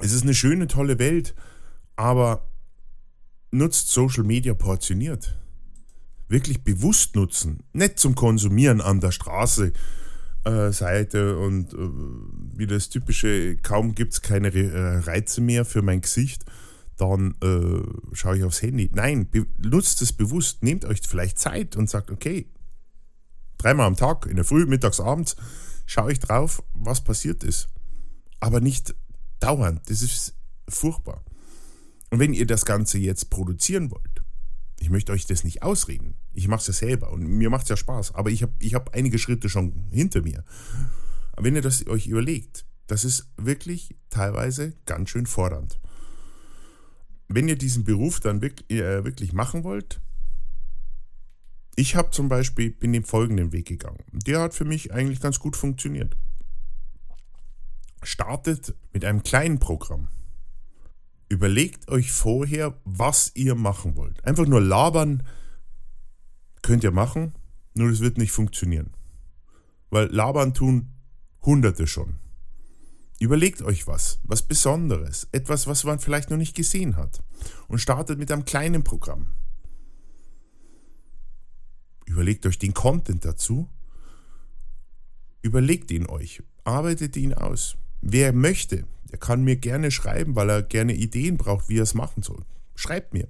es 0.00 0.12
ist 0.12 0.22
eine 0.22 0.34
schöne, 0.34 0.66
tolle 0.66 0.98
Welt, 0.98 1.34
aber 1.96 2.48
nutzt 3.50 3.90
Social 3.90 4.24
Media 4.24 4.54
portioniert 4.54 5.36
wirklich 6.28 6.64
bewusst 6.64 7.14
nutzen. 7.14 7.60
Nicht 7.72 7.98
zum 7.98 8.14
Konsumieren 8.14 8.80
an 8.80 9.00
der 9.00 9.12
Straße. 9.12 9.72
Äh, 10.44 10.70
Seite 10.70 11.38
und 11.38 11.74
äh, 11.74 11.76
wie 12.56 12.68
das 12.68 12.88
typische, 12.88 13.56
kaum 13.56 13.96
gibt 13.96 14.12
es 14.12 14.22
keine 14.22 14.54
äh, 14.54 14.98
Reize 14.98 15.40
mehr 15.40 15.64
für 15.64 15.82
mein 15.82 16.02
Gesicht, 16.02 16.44
dann 16.96 17.34
äh, 17.42 18.14
schaue 18.14 18.38
ich 18.38 18.44
aufs 18.44 18.62
Handy. 18.62 18.90
Nein, 18.92 19.28
nutzt 19.58 20.00
es 20.02 20.12
bewusst, 20.12 20.62
nehmt 20.62 20.84
euch 20.84 21.00
vielleicht 21.06 21.38
Zeit 21.38 21.76
und 21.76 21.90
sagt, 21.90 22.10
okay, 22.10 22.50
dreimal 23.58 23.86
am 23.86 23.96
Tag, 23.96 24.26
in 24.26 24.36
der 24.36 24.44
Früh, 24.44 24.66
mittags, 24.66 25.00
abends, 25.00 25.36
schaue 25.84 26.12
ich 26.12 26.20
drauf, 26.20 26.62
was 26.72 27.04
passiert 27.04 27.44
ist. 27.44 27.68
Aber 28.40 28.60
nicht 28.60 28.94
dauernd, 29.40 29.88
das 29.90 30.02
ist 30.02 30.34
furchtbar. 30.68 31.24
Und 32.10 32.18
wenn 32.18 32.34
ihr 32.34 32.46
das 32.46 32.64
Ganze 32.64 32.98
jetzt 32.98 33.30
produzieren 33.30 33.90
wollt, 33.90 34.22
ich 34.78 34.90
möchte 34.90 35.12
euch 35.12 35.26
das 35.26 35.44
nicht 35.44 35.62
ausreden. 35.62 36.14
Ich 36.34 36.48
mache 36.48 36.60
es 36.60 36.66
ja 36.66 36.72
selber 36.72 37.10
und 37.10 37.22
mir 37.22 37.50
macht 37.50 37.64
es 37.64 37.70
ja 37.70 37.76
Spaß. 37.76 38.14
Aber 38.14 38.30
ich 38.30 38.42
habe 38.42 38.52
ich 38.58 38.74
hab 38.74 38.94
einige 38.94 39.18
Schritte 39.18 39.48
schon 39.48 39.86
hinter 39.90 40.22
mir. 40.22 40.44
Wenn 41.38 41.56
ihr 41.56 41.62
das 41.62 41.86
euch 41.86 42.06
überlegt, 42.06 42.66
das 42.86 43.04
ist 43.04 43.32
wirklich 43.36 43.96
teilweise 44.10 44.74
ganz 44.84 45.10
schön 45.10 45.26
fordernd. 45.26 45.80
Wenn 47.28 47.48
ihr 47.48 47.56
diesen 47.56 47.84
Beruf 47.84 48.20
dann 48.20 48.40
wirklich, 48.40 48.80
äh, 48.80 49.04
wirklich 49.04 49.32
machen 49.32 49.64
wollt, 49.64 50.00
ich 51.76 51.94
habe 51.94 52.10
zum 52.10 52.28
Beispiel, 52.28 52.70
bin 52.70 52.92
den 52.92 53.04
folgenden 53.04 53.52
Weg 53.52 53.66
gegangen. 53.66 54.02
Der 54.12 54.40
hat 54.40 54.54
für 54.54 54.64
mich 54.64 54.92
eigentlich 54.92 55.20
ganz 55.20 55.38
gut 55.38 55.56
funktioniert. 55.56 56.16
Startet 58.02 58.74
mit 58.92 59.04
einem 59.04 59.22
kleinen 59.22 59.58
Programm. 59.58 60.08
Überlegt 61.28 61.90
euch 61.90 62.12
vorher, 62.12 62.80
was 62.84 63.32
ihr 63.34 63.54
machen 63.56 63.96
wollt. 63.96 64.24
Einfach 64.24 64.46
nur 64.46 64.60
labern 64.60 65.22
könnt 66.62 66.82
ihr 66.82 66.92
machen, 66.92 67.34
nur 67.74 67.90
es 67.90 68.00
wird 68.00 68.16
nicht 68.16 68.32
funktionieren. 68.32 68.94
Weil 69.90 70.06
labern 70.06 70.54
tun 70.54 70.94
Hunderte 71.42 71.86
schon. 71.86 72.18
Überlegt 73.18 73.62
euch 73.62 73.86
was, 73.86 74.20
was 74.24 74.42
Besonderes, 74.42 75.26
etwas, 75.32 75.66
was 75.66 75.84
man 75.84 75.98
vielleicht 75.98 76.30
noch 76.30 76.36
nicht 76.36 76.54
gesehen 76.54 76.96
hat 76.96 77.22
und 77.68 77.78
startet 77.78 78.18
mit 78.18 78.30
einem 78.30 78.44
kleinen 78.44 78.84
Programm. 78.84 79.28
Überlegt 82.04 82.44
euch 82.46 82.58
den 82.58 82.74
Content 82.74 83.24
dazu, 83.24 83.70
überlegt 85.40 85.90
ihn 85.90 86.06
euch, 86.06 86.42
arbeitet 86.64 87.16
ihn 87.16 87.32
aus. 87.32 87.76
Wer 88.02 88.32
möchte, 88.32 88.86
der 89.10 89.18
kann 89.18 89.44
mir 89.44 89.56
gerne 89.56 89.90
schreiben, 89.90 90.36
weil 90.36 90.50
er 90.50 90.62
gerne 90.62 90.94
Ideen 90.94 91.38
braucht, 91.38 91.68
wie 91.68 91.78
er 91.78 91.84
es 91.84 91.94
machen 91.94 92.22
soll. 92.22 92.44
Schreibt 92.74 93.14
mir. 93.14 93.28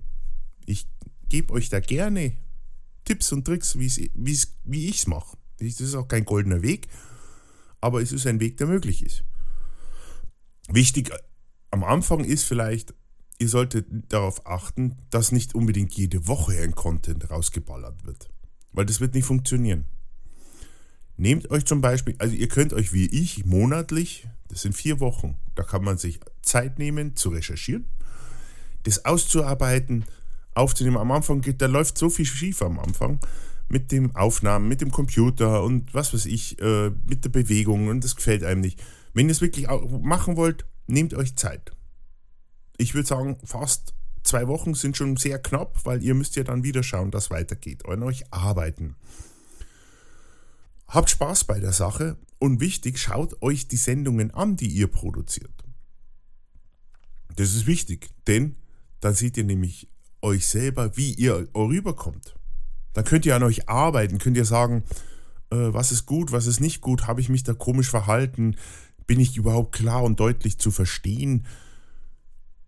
Ich 0.66 0.88
gebe 1.28 1.52
euch 1.54 1.68
da 1.68 1.78
gerne 1.78 2.36
Tipps 3.04 3.30
und 3.32 3.44
Tricks, 3.44 3.78
wie's, 3.78 4.00
wie's, 4.14 4.56
wie 4.64 4.88
ich 4.88 4.98
es 4.98 5.06
mache. 5.06 5.36
Das 5.58 5.80
ist 5.80 5.94
auch 5.94 6.08
kein 6.08 6.24
goldener 6.24 6.62
Weg, 6.62 6.88
aber 7.80 8.02
es 8.02 8.12
ist 8.12 8.26
ein 8.26 8.40
Weg, 8.40 8.56
der 8.56 8.66
möglich 8.66 9.04
ist. 9.04 9.24
Wichtig 10.68 11.12
am 11.70 11.84
Anfang 11.84 12.24
ist 12.24 12.44
vielleicht, 12.44 12.94
ihr 13.38 13.48
solltet 13.48 13.86
darauf 14.08 14.46
achten, 14.46 14.96
dass 15.10 15.32
nicht 15.32 15.54
unbedingt 15.54 15.94
jede 15.94 16.26
Woche 16.26 16.60
ein 16.60 16.74
Content 16.74 17.30
rausgeballert 17.30 18.04
wird. 18.04 18.30
Weil 18.72 18.86
das 18.86 19.00
wird 19.00 19.14
nicht 19.14 19.26
funktionieren. 19.26 19.86
Nehmt 21.16 21.50
euch 21.50 21.64
zum 21.64 21.80
Beispiel, 21.80 22.14
also 22.18 22.34
ihr 22.34 22.48
könnt 22.48 22.74
euch 22.74 22.92
wie 22.92 23.06
ich 23.06 23.46
monatlich, 23.46 24.28
das 24.48 24.62
sind 24.62 24.74
vier 24.74 25.00
Wochen, 25.00 25.38
da 25.54 25.62
kann 25.62 25.82
man 25.82 25.96
sich 25.96 26.20
Zeit 26.42 26.78
nehmen 26.78 27.16
zu 27.16 27.30
recherchieren, 27.30 27.86
das 28.82 29.04
auszuarbeiten, 29.04 30.04
aufzunehmen. 30.54 30.98
Am 30.98 31.10
Anfang 31.10 31.40
geht, 31.40 31.62
da 31.62 31.66
läuft 31.66 31.96
so 31.96 32.10
viel 32.10 32.26
schief 32.26 32.60
am 32.62 32.78
Anfang 32.78 33.18
mit 33.68 33.92
dem 33.92 34.14
Aufnahmen, 34.14 34.68
mit 34.68 34.80
dem 34.80 34.90
Computer 34.90 35.62
und 35.62 35.92
was 35.94 36.12
weiß 36.12 36.26
ich, 36.26 36.60
äh, 36.60 36.90
mit 37.08 37.24
der 37.24 37.30
Bewegung 37.30 37.88
und 37.88 38.04
das 38.04 38.14
gefällt 38.14 38.44
einem 38.44 38.60
nicht. 38.60 38.80
Wenn 39.16 39.30
ihr 39.30 39.32
es 39.32 39.40
wirklich 39.40 39.66
machen 40.02 40.36
wollt, 40.36 40.66
nehmt 40.86 41.14
euch 41.14 41.36
Zeit. 41.36 41.72
Ich 42.76 42.92
würde 42.92 43.08
sagen, 43.08 43.38
fast 43.44 43.94
zwei 44.22 44.46
Wochen 44.46 44.74
sind 44.74 44.94
schon 44.94 45.16
sehr 45.16 45.38
knapp, 45.38 45.86
weil 45.86 46.02
ihr 46.02 46.12
müsst 46.12 46.36
ja 46.36 46.44
dann 46.44 46.64
wieder 46.64 46.82
schauen, 46.82 47.10
dass 47.10 47.30
weitergeht, 47.30 47.86
an 47.86 48.02
euch 48.02 48.30
arbeiten. 48.30 48.94
Habt 50.86 51.08
Spaß 51.08 51.44
bei 51.44 51.60
der 51.60 51.72
Sache 51.72 52.18
und 52.38 52.60
wichtig, 52.60 52.98
schaut 52.98 53.40
euch 53.40 53.68
die 53.68 53.78
Sendungen 53.78 54.32
an, 54.32 54.56
die 54.56 54.68
ihr 54.68 54.88
produziert. 54.88 55.64
Das 57.36 57.54
ist 57.54 57.66
wichtig, 57.66 58.10
denn 58.26 58.56
dann 59.00 59.14
seht 59.14 59.38
ihr 59.38 59.44
nämlich 59.44 59.88
euch 60.20 60.46
selber, 60.46 60.94
wie 60.98 61.14
ihr 61.14 61.48
rüberkommt. 61.54 62.36
Dann 62.92 63.06
könnt 63.06 63.24
ihr 63.24 63.34
an 63.34 63.44
euch 63.44 63.66
arbeiten, 63.66 64.18
könnt 64.18 64.36
ihr 64.36 64.44
sagen, 64.44 64.84
äh, 65.50 65.72
was 65.72 65.92
ist 65.92 66.04
gut, 66.04 66.32
was 66.32 66.46
ist 66.46 66.60
nicht 66.60 66.82
gut, 66.82 67.06
habe 67.06 67.22
ich 67.22 67.30
mich 67.30 67.44
da 67.44 67.54
komisch 67.54 67.88
verhalten, 67.88 68.56
bin 69.06 69.20
ich 69.20 69.36
überhaupt 69.36 69.72
klar 69.72 70.02
und 70.02 70.20
deutlich 70.20 70.58
zu 70.58 70.70
verstehen, 70.70 71.46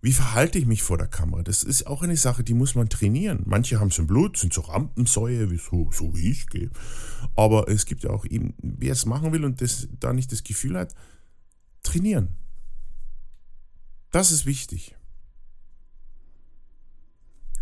wie 0.01 0.12
verhalte 0.12 0.59
ich 0.59 0.66
mich 0.66 0.83
vor 0.83 0.96
der 0.96 1.09
Kamera? 1.09 1.42
Das 1.42 1.64
ist 1.64 1.88
auch 1.88 2.03
eine 2.03 2.16
Sache, 2.16 2.44
die 2.44 2.55
muss 2.55 2.77
man 2.77 2.88
trainieren. 2.88 3.42
Manche 3.46 3.81
haben 3.81 3.88
es 3.88 3.98
im 3.98 4.07
Blut, 4.07 4.37
sind 4.37 4.55
so 4.55 4.61
Rampensäue, 4.61 5.51
wie 5.51 5.59
so, 5.59 5.90
so 5.90 6.14
wie 6.14 6.31
ich 6.31 6.46
gehe. 6.46 6.70
Aber 7.35 7.68
es 7.68 7.85
gibt 7.85 8.05
ja 8.05 8.11
auch 8.11 8.24
eben, 8.24 8.55
wer 8.62 8.92
es 8.92 9.07
machen 9.07 9.33
will 9.33 9.44
und 9.44 9.61
das, 9.61 9.88
da 9.98 10.12
nicht 10.12 10.31
das 10.31 10.44
Gefühl 10.44 10.79
hat, 10.79 10.94
trainieren. 11.83 12.37
Das 14.12 14.31
ist 14.31 14.46
wichtig. 14.46 14.94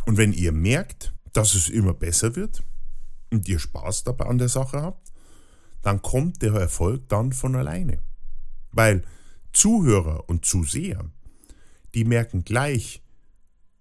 Und 0.05 0.19
wenn 0.19 0.35
ihr 0.35 0.53
merkt, 0.53 1.15
dass 1.33 1.55
es 1.55 1.69
immer 1.71 1.95
besser 1.95 2.37
wird 2.37 2.62
und 3.31 3.49
ihr 3.49 3.59
Spaß 3.59 4.05
dabei 4.05 4.27
an 4.27 4.39
der 4.39 4.49
Sache 4.49 4.83
habt, 4.83 5.11
dann 5.83 6.03
kommt 6.03 6.43
der 6.43 6.53
Erfolg 6.53 7.09
dann 7.09 7.33
von 7.33 7.57
alleine. 7.57 8.03
Weil 8.77 9.03
Zuhörer 9.53 10.29
und 10.29 10.45
Zuseher 10.45 11.11
die 11.97 12.05
merken 12.05 12.45
gleich, 12.45 13.03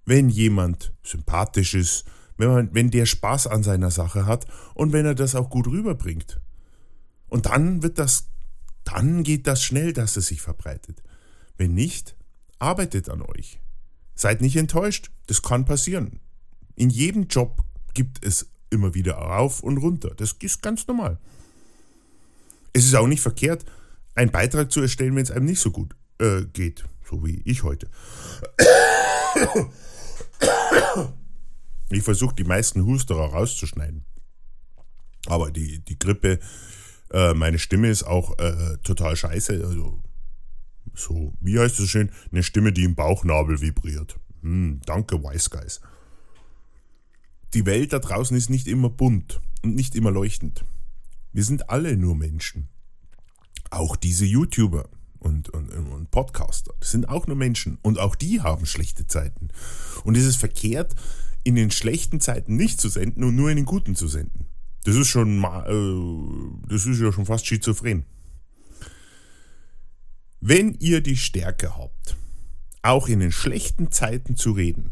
wenn 0.06 0.30
jemand 0.30 0.94
sympathisch 1.04 1.74
ist, 1.74 2.06
wenn, 2.38 2.48
man, 2.48 2.74
wenn 2.74 2.90
der 2.90 3.06
Spaß 3.06 3.48
an 3.48 3.62
seiner 3.62 3.92
Sache 3.92 4.26
hat 4.26 4.48
und 4.74 4.94
wenn 4.94 5.06
er 5.06 5.16
das 5.16 5.36
auch 5.36 5.50
gut 5.50 5.68
rüberbringt. 5.68 6.40
Und 7.28 7.48
dann 7.48 7.84
wird 7.84 8.00
das, 8.00 8.30
dann 8.86 9.24
geht 9.24 9.48
das 9.48 9.62
schnell, 9.62 9.92
dass 9.92 10.16
es 10.16 10.28
sich 10.28 10.42
verbreitet. 10.42 11.04
Wenn 11.58 11.74
nicht, 11.74 12.16
arbeitet 12.58 13.10
an 13.10 13.22
euch. 13.22 13.60
Seid 14.16 14.40
nicht 14.40 14.56
enttäuscht, 14.56 15.12
das 15.28 15.42
kann 15.42 15.66
passieren. 15.66 16.22
In 16.76 16.90
jedem 16.90 17.28
Job 17.28 17.66
gibt 17.94 18.26
es 18.26 18.48
immer 18.70 18.94
wieder 18.94 19.16
rauf 19.16 19.62
und 19.62 19.78
runter. 19.78 20.14
Das 20.16 20.34
ist 20.40 20.62
ganz 20.62 20.88
normal. 20.88 21.20
Es 22.72 22.86
ist 22.86 22.96
auch 22.96 23.08
nicht 23.08 23.22
verkehrt, 23.22 23.66
einen 24.16 24.32
Beitrag 24.32 24.72
zu 24.72 24.82
erstellen, 24.82 25.16
wenn 25.16 25.24
es 25.24 25.32
einem 25.32 25.46
nicht 25.46 25.60
so 25.60 25.72
gut 25.72 25.96
äh, 26.20 26.44
geht. 26.54 26.86
So 27.04 27.24
wie 27.26 27.42
ich 27.46 27.64
heute. 27.64 27.90
Ich 31.90 32.04
versuche 32.04 32.36
die 32.36 32.44
meisten 32.44 32.84
Husterer 32.86 33.32
rauszuschneiden. 33.32 34.06
Aber 35.28 35.52
die, 35.52 35.80
die 35.86 36.00
Grippe, 36.00 36.40
äh, 37.12 37.34
meine 37.34 37.60
Stimme 37.60 37.90
ist 37.90 38.04
auch 38.04 38.38
äh, 38.40 38.78
total 38.84 39.16
scheiße. 39.16 39.64
Also, 39.66 40.02
so, 40.94 41.34
wie 41.40 41.60
heißt 41.60 41.80
es 41.80 41.90
schön? 41.90 42.12
Eine 42.32 42.44
Stimme, 42.44 42.74
die 42.74 42.84
im 42.84 42.96
Bauchnabel 42.96 43.62
vibriert. 43.62 44.20
Hm, 44.42 44.82
danke, 44.86 45.22
Wise 45.22 45.50
Guys. 45.50 45.82
Die 47.54 47.66
Welt 47.66 47.94
da 47.94 48.00
draußen 48.00 48.36
ist 48.36 48.50
nicht 48.50 48.68
immer 48.68 48.90
bunt 48.90 49.42
und 49.64 49.76
nicht 49.76 49.96
immer 49.96 50.12
leuchtend. 50.12 50.66
Wir 51.32 51.44
sind 51.44 51.70
alle 51.70 51.98
nur 51.98 52.16
Menschen. 52.16 52.70
Auch 53.76 53.98
diese 53.98 54.24
YouTuber 54.24 54.88
und, 55.20 55.50
und, 55.50 55.70
und 55.70 56.10
Podcaster. 56.10 56.74
Das 56.80 56.92
sind 56.92 57.10
auch 57.10 57.28
nur 57.28 57.36
Menschen 57.36 57.78
und 57.82 58.00
auch 58.00 58.16
die 58.16 58.40
haben 58.40 58.66
schlechte 58.66 59.06
Zeiten. 59.06 59.50
Und 60.06 60.16
es 60.16 60.24
ist 60.24 60.38
verkehrt, 60.38 60.96
in 61.44 61.56
den 61.56 61.72
schlechten 61.72 62.22
Zeiten 62.22 62.56
nicht 62.56 62.80
zu 62.80 62.88
senden 62.88 63.22
und 63.26 63.36
nur 63.36 63.50
in 63.50 63.58
den 63.58 63.66
guten 63.66 63.94
zu 63.94 64.08
senden. 64.08 64.46
Das 64.86 64.96
ist 64.96 65.10
schon, 65.10 65.44
äh, 65.44 66.70
das 66.70 66.86
ist 66.86 67.02
ja 67.02 67.12
schon 67.12 67.26
fast 67.26 67.46
schizophren. 67.46 68.06
Wenn 70.40 70.76
ihr 70.76 71.02
die 71.02 71.18
Stärke 71.18 71.78
habt, 71.78 72.16
auch 72.82 73.10
in 73.10 73.20
den 73.20 73.34
schlechten 73.34 73.92
Zeiten 73.92 74.38
zu 74.38 74.54
reden, 74.54 74.92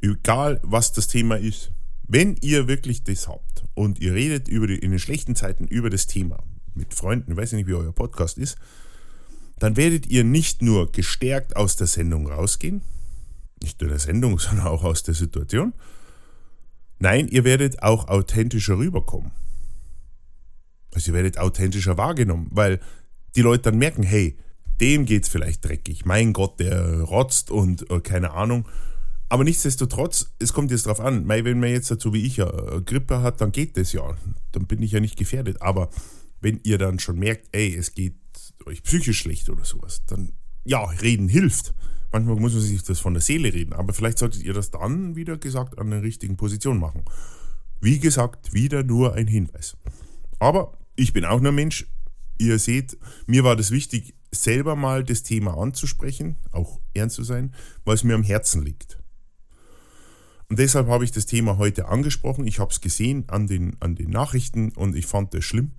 egal 0.00 0.58
was 0.64 0.92
das 0.92 1.06
Thema 1.06 1.36
ist, 1.36 1.70
wenn 2.02 2.34
ihr 2.40 2.66
wirklich 2.66 3.04
das 3.04 3.28
habt 3.28 3.53
und 3.74 4.00
ihr 4.00 4.14
redet 4.14 4.48
über 4.48 4.66
die, 4.66 4.78
in 4.78 4.90
den 4.90 4.98
schlechten 4.98 5.36
Zeiten 5.36 5.66
über 5.66 5.90
das 5.90 6.06
Thema 6.06 6.42
mit 6.74 6.94
Freunden, 6.94 7.32
ich 7.32 7.36
weiß 7.36 7.52
nicht, 7.52 7.66
wie 7.66 7.74
euer 7.74 7.92
Podcast 7.92 8.38
ist, 8.38 8.56
dann 9.58 9.76
werdet 9.76 10.06
ihr 10.06 10.24
nicht 10.24 10.62
nur 10.62 10.90
gestärkt 10.90 11.56
aus 11.56 11.76
der 11.76 11.86
Sendung 11.86 12.26
rausgehen, 12.26 12.82
nicht 13.62 13.80
nur 13.80 13.90
der 13.90 13.98
Sendung, 13.98 14.38
sondern 14.38 14.66
auch 14.66 14.84
aus 14.84 15.02
der 15.02 15.14
Situation. 15.14 15.72
Nein, 16.98 17.28
ihr 17.28 17.44
werdet 17.44 17.82
auch 17.82 18.08
authentischer 18.08 18.78
rüberkommen. 18.78 19.32
Also 20.94 21.10
ihr 21.10 21.14
werdet 21.14 21.38
authentischer 21.38 21.98
wahrgenommen, 21.98 22.48
weil 22.50 22.80
die 23.34 23.42
Leute 23.42 23.64
dann 23.70 23.78
merken, 23.78 24.04
hey, 24.04 24.38
dem 24.80 25.06
geht's 25.06 25.28
vielleicht 25.28 25.64
dreckig. 25.64 26.04
Mein 26.04 26.32
Gott, 26.32 26.60
der 26.60 27.02
rotzt 27.02 27.50
und 27.50 27.90
äh, 27.90 28.00
keine 28.00 28.32
Ahnung. 28.32 28.66
Aber 29.28 29.44
nichtsdestotrotz, 29.44 30.34
es 30.38 30.52
kommt 30.52 30.70
jetzt 30.70 30.86
drauf 30.86 31.00
an. 31.00 31.26
Wenn 31.28 31.60
man 31.60 31.70
jetzt 31.70 31.90
dazu 31.90 32.12
wie 32.12 32.24
ich 32.24 32.36
ja 32.36 32.48
äh, 32.48 32.82
Grippe 32.82 33.22
hat, 33.22 33.40
dann 33.40 33.52
geht 33.52 33.76
das 33.76 33.92
ja. 33.92 34.16
Dann 34.52 34.66
bin 34.66 34.82
ich 34.82 34.92
ja 34.92 35.00
nicht 35.00 35.16
gefährdet. 35.16 35.62
Aber 35.62 35.90
wenn 36.40 36.60
ihr 36.62 36.78
dann 36.78 36.98
schon 36.98 37.18
merkt, 37.18 37.48
ey, 37.52 37.74
es 37.74 37.94
geht 37.94 38.16
euch 38.66 38.82
psychisch 38.82 39.18
schlecht 39.18 39.48
oder 39.48 39.64
sowas, 39.64 40.02
dann 40.06 40.32
ja, 40.64 40.84
reden 40.84 41.28
hilft. 41.28 41.74
Manchmal 42.12 42.36
muss 42.36 42.52
man 42.52 42.62
sich 42.62 42.82
das 42.82 43.00
von 43.00 43.14
der 43.14 43.22
Seele 43.22 43.52
reden, 43.52 43.72
aber 43.72 43.92
vielleicht 43.92 44.18
solltet 44.18 44.42
ihr 44.44 44.52
das 44.52 44.70
dann, 44.70 45.16
wieder 45.16 45.36
gesagt, 45.36 45.78
an 45.78 45.90
der 45.90 46.02
richtigen 46.02 46.36
Position 46.36 46.78
machen. 46.78 47.02
Wie 47.80 47.98
gesagt, 47.98 48.52
wieder 48.52 48.84
nur 48.84 49.14
ein 49.14 49.26
Hinweis. 49.26 49.76
Aber 50.38 50.78
ich 50.96 51.12
bin 51.12 51.24
auch 51.24 51.40
nur 51.40 51.52
Mensch. 51.52 51.86
Ihr 52.38 52.58
seht, 52.58 52.96
mir 53.26 53.44
war 53.44 53.56
das 53.56 53.70
wichtig, 53.70 54.14
selber 54.30 54.76
mal 54.76 55.04
das 55.04 55.22
Thema 55.22 55.56
anzusprechen, 55.56 56.36
auch 56.52 56.80
ernst 56.94 57.16
zu 57.16 57.24
sein, 57.24 57.54
weil 57.84 57.94
es 57.94 58.04
mir 58.04 58.14
am 58.14 58.22
Herzen 58.22 58.64
liegt. 58.64 58.98
Und 60.48 60.58
deshalb 60.58 60.88
habe 60.88 61.04
ich 61.04 61.12
das 61.12 61.26
Thema 61.26 61.58
heute 61.58 61.88
angesprochen. 61.88 62.46
Ich 62.46 62.58
habe 62.58 62.70
es 62.70 62.80
gesehen 62.80 63.24
an 63.28 63.46
den, 63.46 63.76
an 63.80 63.94
den 63.94 64.10
Nachrichten 64.10 64.72
und 64.72 64.94
ich 64.94 65.06
fand 65.06 65.34
das 65.34 65.44
schlimm. 65.44 65.72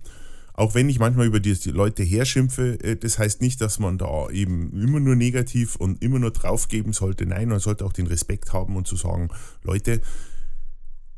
Auch 0.54 0.74
wenn 0.74 0.88
ich 0.88 0.98
manchmal 0.98 1.26
über 1.26 1.38
die 1.38 1.54
Leute 1.66 2.02
herschimpfe, 2.02 2.82
äh, 2.82 2.96
das 2.96 3.18
heißt 3.18 3.42
nicht, 3.42 3.60
dass 3.60 3.78
man 3.78 3.98
da 3.98 4.30
eben 4.30 4.72
immer 4.72 5.00
nur 5.00 5.14
negativ 5.14 5.76
und 5.76 6.02
immer 6.02 6.18
nur 6.18 6.30
draufgeben 6.30 6.92
sollte. 6.94 7.26
Nein, 7.26 7.48
man 7.48 7.60
sollte 7.60 7.84
auch 7.84 7.92
den 7.92 8.06
Respekt 8.06 8.52
haben 8.52 8.74
und 8.74 8.86
zu 8.86 8.96
sagen, 8.96 9.28
Leute, 9.62 10.00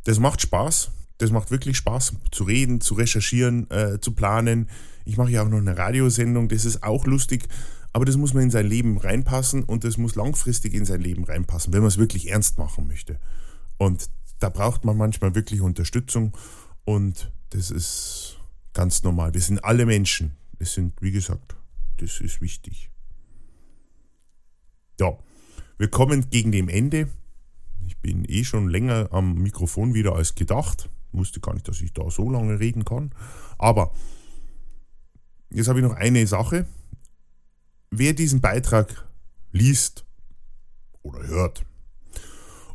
das 0.04 0.18
macht 0.18 0.42
Spaß. 0.42 0.90
Das 1.18 1.30
macht 1.32 1.50
wirklich 1.50 1.76
Spaß 1.76 2.14
zu 2.30 2.44
reden, 2.44 2.80
zu 2.80 2.94
recherchieren, 2.94 3.68
äh, 3.70 4.00
zu 4.00 4.12
planen. 4.12 4.68
Ich 5.04 5.16
mache 5.16 5.30
ja 5.30 5.42
auch 5.42 5.48
noch 5.48 5.58
eine 5.58 5.76
Radiosendung, 5.76 6.48
das 6.48 6.64
ist 6.64 6.82
auch 6.82 7.06
lustig, 7.06 7.48
aber 7.98 8.04
das 8.04 8.16
muss 8.16 8.32
man 8.32 8.44
in 8.44 8.50
sein 8.50 8.66
Leben 8.66 8.96
reinpassen 8.96 9.64
und 9.64 9.82
das 9.82 9.98
muss 9.98 10.14
langfristig 10.14 10.72
in 10.72 10.84
sein 10.84 11.00
Leben 11.00 11.24
reinpassen, 11.24 11.72
wenn 11.72 11.80
man 11.80 11.88
es 11.88 11.98
wirklich 11.98 12.30
ernst 12.30 12.56
machen 12.56 12.86
möchte. 12.86 13.18
Und 13.76 14.08
da 14.38 14.48
braucht 14.48 14.84
man 14.84 14.96
manchmal 14.96 15.34
wirklich 15.34 15.60
Unterstützung 15.60 16.32
und 16.84 17.32
das 17.50 17.70
ist 17.70 18.38
Ganz 18.78 19.02
normal. 19.02 19.34
Wir 19.34 19.40
sind 19.40 19.64
alle 19.64 19.86
Menschen. 19.86 20.36
Es 20.60 20.74
sind, 20.74 21.02
wie 21.02 21.10
gesagt, 21.10 21.56
das 21.96 22.20
ist 22.20 22.40
wichtig. 22.40 22.90
Ja, 25.00 25.18
wir 25.78 25.88
kommen 25.88 26.30
gegen 26.30 26.52
dem 26.52 26.68
Ende. 26.68 27.08
Ich 27.88 27.98
bin 27.98 28.24
eh 28.24 28.44
schon 28.44 28.68
länger 28.68 29.08
am 29.10 29.34
Mikrofon 29.34 29.94
wieder 29.94 30.14
als 30.14 30.36
gedacht. 30.36 30.90
Wusste 31.10 31.40
gar 31.40 31.54
nicht, 31.54 31.66
dass 31.66 31.80
ich 31.80 31.92
da 31.92 32.08
so 32.08 32.30
lange 32.30 32.60
reden 32.60 32.84
kann. 32.84 33.12
Aber 33.58 33.92
jetzt 35.50 35.66
habe 35.66 35.80
ich 35.80 35.84
noch 35.84 35.96
eine 35.96 36.24
Sache. 36.28 36.64
Wer 37.90 38.12
diesen 38.12 38.40
Beitrag 38.40 39.08
liest 39.52 40.04
oder 41.02 41.26
hört 41.26 41.64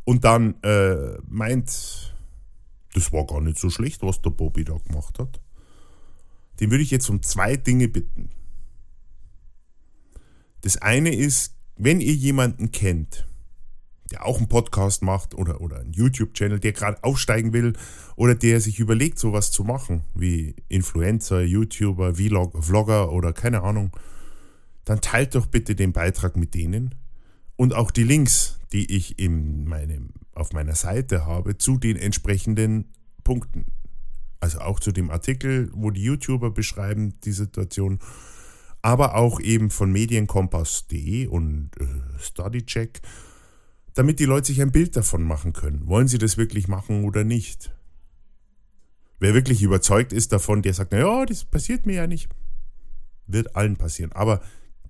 und 0.04 0.24
dann 0.24 0.62
äh, 0.64 1.18
meint, 1.28 2.16
das 2.94 3.14
war 3.14 3.26
gar 3.26 3.42
nicht 3.42 3.58
so 3.58 3.70
schlecht, 3.70 4.02
was 4.02 4.22
der 4.22 4.32
Bobby 4.32 4.64
da 4.64 4.78
gemacht 4.78 5.20
hat, 5.20 5.42
den 6.60 6.72
würde 6.72 6.84
ich 6.84 6.92
jetzt 6.92 7.10
um 7.10 7.22
zwei 7.22 7.56
Dinge 7.58 7.88
bitten. 7.88 8.30
Das 10.62 10.78
eine 10.78 11.14
ist, 11.14 11.56
wenn 11.76 12.00
ihr 12.00 12.14
jemanden 12.14 12.72
kennt, 12.72 13.28
der 14.12 14.26
auch 14.26 14.38
einen 14.38 14.48
Podcast 14.48 15.02
macht 15.02 15.34
oder, 15.34 15.62
oder 15.62 15.80
einen 15.80 15.94
YouTube-Channel, 15.94 16.60
der 16.60 16.72
gerade 16.72 17.04
aufsteigen 17.04 17.52
will 17.52 17.74
oder 18.16 18.36
der 18.36 18.62
sich 18.62 18.80
überlegt, 18.80 19.18
sowas 19.18 19.52
zu 19.52 19.64
machen, 19.64 20.04
wie 20.14 20.56
Influencer, 20.70 21.42
YouTuber, 21.42 22.16
Vlog, 22.16 22.64
Vlogger 22.64 23.12
oder 23.12 23.34
keine 23.34 23.64
Ahnung, 23.64 23.92
dann 24.86 25.02
teilt 25.02 25.36
doch 25.36 25.48
bitte 25.48 25.76
den 25.76 25.94
Beitrag 25.94 26.36
mit 26.36 26.54
denen 26.54 26.96
und 27.56 27.74
auch 27.74 27.92
die 27.92 28.04
Links, 28.04 28.60
die 28.72 28.96
ich 28.96 29.20
in 29.20 29.66
meinem, 29.66 30.10
auf 30.34 30.54
meiner 30.54 30.76
Seite 30.76 31.26
habe, 31.26 31.58
zu 31.58 31.78
den 31.78 31.96
entsprechenden 31.96 32.92
Punkten 33.24 33.66
also 34.44 34.60
auch 34.60 34.82
zu 34.82 34.92
dem 34.92 35.10
Artikel, 35.10 35.72
wo 35.74 35.90
die 35.90 36.04
YouTuber 36.04 36.52
beschreiben 36.52 37.18
die 37.22 37.32
Situation, 37.32 38.00
aber 38.82 39.16
auch 39.16 39.40
eben 39.40 39.70
von 39.70 39.90
medienkompass.de 39.90 41.28
und 41.28 41.72
äh, 41.80 42.20
StudyCheck, 42.20 43.00
damit 43.94 44.20
die 44.20 44.26
Leute 44.26 44.48
sich 44.48 44.62
ein 44.62 44.74
Bild 44.74 44.98
davon 44.98 45.24
machen 45.24 45.54
können. 45.54 45.88
Wollen 45.88 46.10
sie 46.10 46.18
das 46.18 46.36
wirklich 46.36 46.68
machen 46.68 47.06
oder 47.06 47.24
nicht? 47.24 47.74
Wer 49.18 49.34
wirklich 49.34 49.64
überzeugt 49.64 50.12
ist 50.12 50.34
davon, 50.34 50.62
der 50.62 50.74
sagt, 50.74 50.92
naja, 50.92 51.26
das 51.26 51.46
passiert 51.46 51.86
mir 51.86 51.96
ja 51.96 52.08
nicht. 52.08 52.28
Wird 53.28 53.56
allen 53.56 53.78
passieren. 53.78 54.12
Aber 54.12 54.42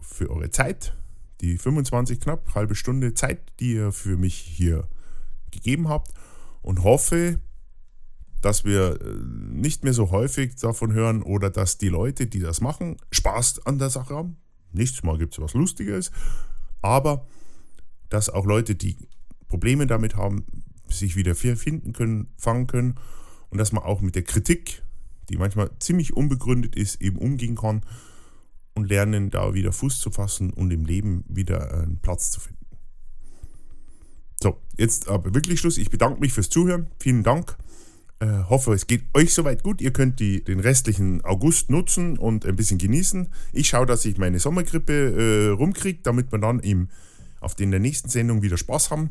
für 0.00 0.30
eure 0.30 0.50
Zeit, 0.50 0.94
die 1.40 1.56
25 1.58 2.20
knapp, 2.20 2.54
halbe 2.54 2.74
Stunde 2.74 3.14
Zeit, 3.14 3.40
die 3.58 3.74
ihr 3.74 3.92
für 3.92 4.16
mich 4.16 4.34
hier 4.34 4.88
gegeben 5.52 5.88
habt 5.88 6.12
und 6.62 6.82
hoffe, 6.82 7.40
dass 8.40 8.64
wir 8.64 9.00
äh, 9.00 9.04
nicht 9.52 9.84
mehr 9.84 9.94
so 9.94 10.10
häufig 10.10 10.56
davon 10.56 10.92
hören 10.92 11.22
oder 11.22 11.48
dass 11.48 11.78
die 11.78 11.88
Leute, 11.88 12.26
die 12.26 12.40
das 12.40 12.60
machen, 12.60 12.96
Spaß 13.12 13.66
an 13.66 13.78
der 13.78 13.90
Sache 13.90 14.14
haben. 14.14 14.36
Nächstes 14.72 15.02
Mal 15.02 15.18
gibt 15.18 15.34
es 15.34 15.40
was 15.40 15.54
Lustiges, 15.54 16.10
aber 16.80 17.26
dass 18.08 18.28
auch 18.28 18.44
Leute, 18.44 18.74
die 18.74 18.96
Probleme 19.48 19.86
damit 19.86 20.16
haben, 20.16 20.44
sich 20.88 21.16
wieder 21.16 21.34
finden 21.34 21.92
können, 21.92 22.28
fangen 22.36 22.66
können 22.66 22.98
und 23.48 23.58
dass 23.58 23.72
man 23.72 23.84
auch 23.84 24.00
mit 24.00 24.14
der 24.14 24.24
Kritik, 24.24 24.82
die 25.28 25.36
manchmal 25.36 25.70
ziemlich 25.78 26.14
unbegründet 26.14 26.76
ist, 26.76 27.00
eben 27.00 27.18
umgehen 27.18 27.56
kann 27.56 27.82
und 28.74 28.88
lernen, 28.88 29.30
da 29.30 29.54
wieder 29.54 29.72
Fuß 29.72 30.00
zu 30.00 30.10
fassen 30.10 30.52
und 30.52 30.70
im 30.70 30.84
Leben 30.84 31.24
wieder 31.28 31.72
einen 31.72 31.98
Platz 31.98 32.30
zu 32.30 32.40
finden. 32.40 32.61
So, 34.42 34.58
jetzt 34.76 35.08
aber 35.08 35.32
wirklich 35.34 35.60
Schluss. 35.60 35.78
Ich 35.78 35.88
bedanke 35.88 36.18
mich 36.18 36.32
fürs 36.32 36.50
Zuhören. 36.50 36.88
Vielen 36.98 37.22
Dank. 37.22 37.56
Äh, 38.18 38.26
hoffe, 38.48 38.72
es 38.72 38.88
geht 38.88 39.04
euch 39.14 39.32
soweit 39.32 39.62
gut. 39.62 39.80
Ihr 39.80 39.92
könnt 39.92 40.18
die, 40.18 40.42
den 40.42 40.58
restlichen 40.58 41.24
August 41.24 41.70
nutzen 41.70 42.18
und 42.18 42.44
ein 42.44 42.56
bisschen 42.56 42.78
genießen. 42.78 43.28
Ich 43.52 43.68
schaue, 43.68 43.86
dass 43.86 44.04
ich 44.04 44.18
meine 44.18 44.40
Sommergrippe 44.40 44.92
äh, 44.92 45.48
rumkriege, 45.50 46.00
damit 46.02 46.32
wir 46.32 46.40
dann 46.40 46.58
im, 46.58 46.88
auf 47.40 47.54
den 47.54 47.70
der 47.70 47.78
nächsten 47.78 48.08
Sendung 48.08 48.42
wieder 48.42 48.56
Spaß 48.56 48.90
haben. 48.90 49.10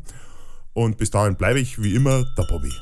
Und 0.74 0.98
bis 0.98 1.10
dahin 1.10 1.36
bleibe 1.36 1.60
ich 1.60 1.82
wie 1.82 1.94
immer 1.94 2.26
der 2.36 2.44
Bobby. 2.50 2.72